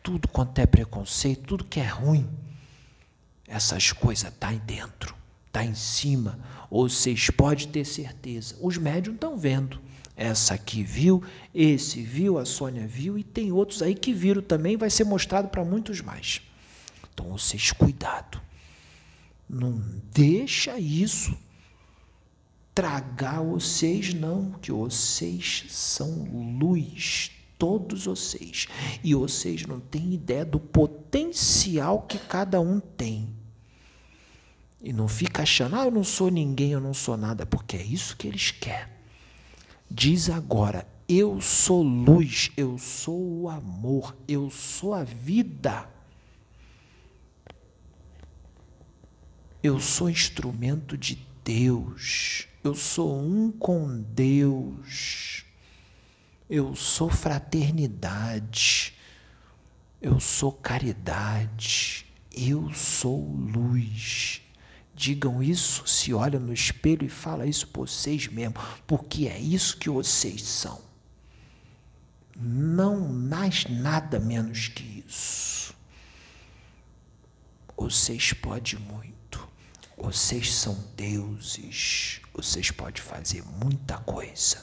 tudo 0.02 0.28
quanto 0.28 0.58
é 0.58 0.66
preconceito, 0.66 1.42
tudo 1.42 1.64
que 1.64 1.80
é 1.80 1.86
ruim, 1.86 2.28
essas 3.46 3.92
coisas 3.92 4.32
tá 4.38 4.48
aí 4.48 4.58
dentro 4.58 5.14
está 5.54 5.64
em 5.64 5.74
cima. 5.74 6.38
Ou 6.68 6.88
vocês 6.88 7.30
podem 7.30 7.68
ter 7.68 7.84
certeza. 7.84 8.56
Os 8.60 8.76
médiums 8.76 9.14
estão 9.14 9.38
vendo. 9.38 9.80
Essa 10.16 10.54
aqui 10.54 10.82
viu, 10.82 11.22
esse 11.52 12.02
viu, 12.02 12.38
a 12.38 12.44
Sônia 12.44 12.86
viu, 12.86 13.18
e 13.18 13.24
tem 13.24 13.50
outros 13.50 13.82
aí 13.82 13.96
que 13.96 14.12
viram 14.12 14.42
também, 14.42 14.76
vai 14.76 14.88
ser 14.88 15.02
mostrado 15.02 15.48
para 15.48 15.64
muitos 15.64 16.00
mais. 16.00 16.40
Então 17.12 17.30
vocês 17.32 17.72
cuidado. 17.72 18.40
Não 19.48 19.82
deixa 20.12 20.78
isso 20.78 21.36
tragar 22.74 23.40
vocês, 23.42 24.12
não, 24.12 24.50
que 24.52 24.72
vocês 24.72 25.66
são 25.68 26.58
luz, 26.58 27.30
todos 27.56 28.06
vocês. 28.06 28.66
E 29.02 29.14
vocês 29.14 29.64
não 29.64 29.78
têm 29.78 30.14
ideia 30.14 30.44
do 30.44 30.58
potencial 30.58 32.02
que 32.02 32.18
cada 32.18 32.60
um 32.60 32.80
tem. 32.80 33.28
E 34.82 34.92
não 34.92 35.08
fica 35.08 35.42
achando, 35.42 35.76
ah, 35.76 35.84
eu 35.84 35.90
não 35.90 36.04
sou 36.04 36.30
ninguém, 36.30 36.72
eu 36.72 36.80
não 36.80 36.92
sou 36.92 37.16
nada, 37.16 37.46
porque 37.46 37.76
é 37.76 37.82
isso 37.82 38.16
que 38.16 38.26
eles 38.26 38.50
querem. 38.50 38.92
Diz 39.90 40.28
agora, 40.28 40.86
eu 41.08 41.40
sou 41.40 41.82
luz, 41.82 42.50
eu 42.56 42.76
sou 42.76 43.42
o 43.42 43.48
amor, 43.48 44.16
eu 44.26 44.50
sou 44.50 44.92
a 44.92 45.04
vida. 45.04 45.88
Eu 49.62 49.80
sou 49.80 50.10
instrumento 50.10 50.98
de 50.98 51.18
Deus. 51.42 52.48
Eu 52.64 52.74
sou 52.74 53.20
um 53.20 53.52
com 53.52 54.00
Deus. 54.00 55.44
Eu 56.48 56.74
sou 56.74 57.10
fraternidade. 57.10 58.94
Eu 60.00 60.18
sou 60.18 60.50
caridade. 60.50 62.06
Eu 62.32 62.72
sou 62.72 63.22
luz. 63.22 64.40
Digam 64.94 65.42
isso, 65.42 65.86
se 65.86 66.14
olham 66.14 66.40
no 66.40 66.54
espelho 66.54 67.04
e 67.04 67.10
fala 67.10 67.46
isso 67.46 67.66
por 67.68 67.86
vocês 67.86 68.28
mesmos, 68.28 68.62
porque 68.86 69.26
é 69.26 69.38
isso 69.38 69.76
que 69.76 69.90
vocês 69.90 70.42
são. 70.42 70.80
Não 72.34 73.12
mais 73.12 73.66
nada 73.66 74.18
menos 74.18 74.68
que 74.68 75.04
isso. 75.06 75.74
Vocês 77.76 78.32
podem 78.32 78.78
muito. 78.78 79.13
Vocês 80.04 80.52
são 80.52 80.76
deuses. 80.94 82.20
Vocês 82.34 82.70
podem 82.70 83.02
fazer 83.02 83.42
muita 83.42 83.96
coisa. 83.96 84.62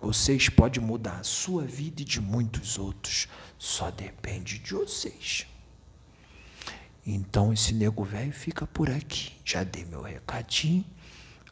Vocês 0.00 0.48
podem 0.48 0.80
mudar 0.80 1.18
a 1.18 1.24
sua 1.24 1.64
vida 1.64 2.02
e 2.02 2.04
de 2.04 2.20
muitos 2.20 2.78
outros. 2.78 3.26
Só 3.58 3.90
depende 3.90 4.60
de 4.60 4.74
vocês. 4.74 5.44
Então 7.04 7.52
esse 7.52 7.74
nego 7.74 8.04
velho 8.04 8.32
fica 8.32 8.64
por 8.64 8.88
aqui. 8.88 9.32
Já 9.44 9.64
dei 9.64 9.84
meu 9.84 10.02
recadinho. 10.02 10.84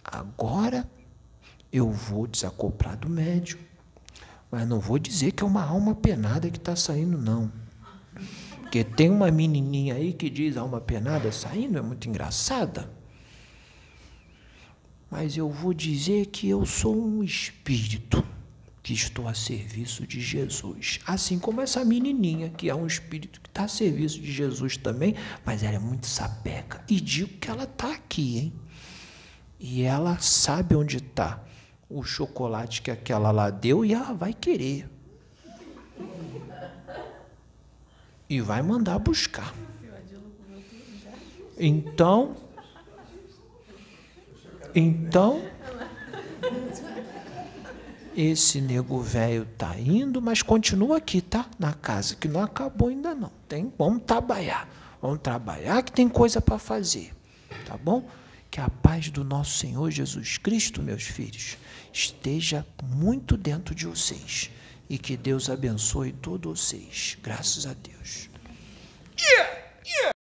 Agora 0.05 0.89
eu 1.73 1.91
vou 1.91 2.29
desacoplar 2.29 2.97
do 2.97 3.09
médium. 3.09 3.59
Mas 4.49 4.65
não 4.69 4.79
vou 4.79 4.97
dizer 4.97 5.33
que 5.33 5.43
é 5.43 5.47
uma 5.47 5.65
alma 5.65 5.93
penada 5.93 6.49
que 6.49 6.57
está 6.57 6.77
saindo, 6.77 7.19
não. 7.19 7.51
Porque 8.67 8.83
tem 8.83 9.09
uma 9.09 9.31
menininha 9.31 9.95
aí 9.95 10.13
que 10.13 10.29
diz 10.29 10.57
alma 10.57 10.81
penada 10.81 11.31
saindo, 11.31 11.79
é 11.79 11.81
muito 11.81 12.09
engraçada. 12.09 12.91
Mas 15.09 15.37
eu 15.37 15.49
vou 15.49 15.73
dizer 15.73 16.27
que 16.27 16.49
eu 16.49 16.67
sou 16.67 17.01
um 17.01 17.23
espírito 17.23 18.27
que 18.83 18.93
estou 18.93 19.29
a 19.29 19.35
serviço 19.35 20.05
de 20.05 20.21
Jesus. 20.21 20.99
Assim 21.07 21.39
como 21.39 21.61
essa 21.61 21.85
menininha, 21.85 22.51
que 22.51 22.69
é 22.69 22.75
um 22.75 22.89
espírito 22.89 23.41
que 23.41 23.49
está 23.49 23.65
a 23.65 23.69
serviço 23.69 24.21
de 24.21 24.33
Jesus 24.33 24.77
também, 24.77 25.15
mas 25.45 25.63
ela 25.63 25.77
é 25.77 25.79
muito 25.79 26.09
sapeca. 26.09 26.85
E 26.89 27.01
digo 27.01 27.39
que 27.39 27.49
ela 27.49 27.65
está 27.65 27.93
aqui, 27.93 28.39
hein? 28.39 28.53
E 29.61 29.83
ela 29.83 30.19
sabe 30.19 30.75
onde 30.75 30.97
está 30.97 31.41
o 31.89 32.03
chocolate 32.03 32.83
que 32.83 32.91
aquela 32.91 33.31
lá 33.31 33.49
deu 33.49 33.85
e 33.85 33.95
ela 33.95 34.13
vai 34.13 34.35
querer. 34.35 34.96
E 38.29 38.41
vai 38.41 38.63
mandar 38.63 38.99
buscar. 38.99 39.55
Então, 41.59 42.37
então, 44.75 45.43
esse 48.15 48.61
nego 48.61 49.01
velho 49.01 49.47
tá 49.57 49.79
indo, 49.79 50.21
mas 50.21 50.43
continua 50.43 50.99
aqui, 50.99 51.23
tá? 51.23 51.47
Na 51.59 51.73
casa, 51.73 52.15
que 52.15 52.29
não 52.29 52.43
acabou 52.43 52.89
ainda 52.89 53.15
não. 53.15 53.33
Tem, 53.49 53.73
vamos 53.79 54.03
trabalhar. 54.07 54.69
Vamos 55.01 55.21
trabalhar 55.21 55.83
que 55.83 55.93
tem 55.93 56.09
coisa 56.09 56.43
para 56.43 56.59
fazer. 56.59 57.13
Tá 57.65 57.77
bom? 57.79 58.07
Que 58.51 58.61
a 58.61 58.69
paz 58.69 59.09
do 59.09 59.25
nosso 59.25 59.59
Senhor 59.59 59.91
Jesus 59.91 60.37
Cristo, 60.37 60.83
meus 60.83 61.05
filhos, 61.05 61.57
esteja 61.91 62.67
muito 62.83 63.35
dentro 63.37 63.75
de 63.75 63.87
vocês. 63.87 64.51
E 64.89 64.99
que 64.99 65.17
Deus 65.17 65.51
abençoe 65.51 66.13
todos 66.13 66.61
vocês. 66.61 67.19
Graças 67.23 67.67
a 67.67 67.75
Deus. 67.75 68.31
Yeah! 69.19 69.67
Yeah! 69.85 70.16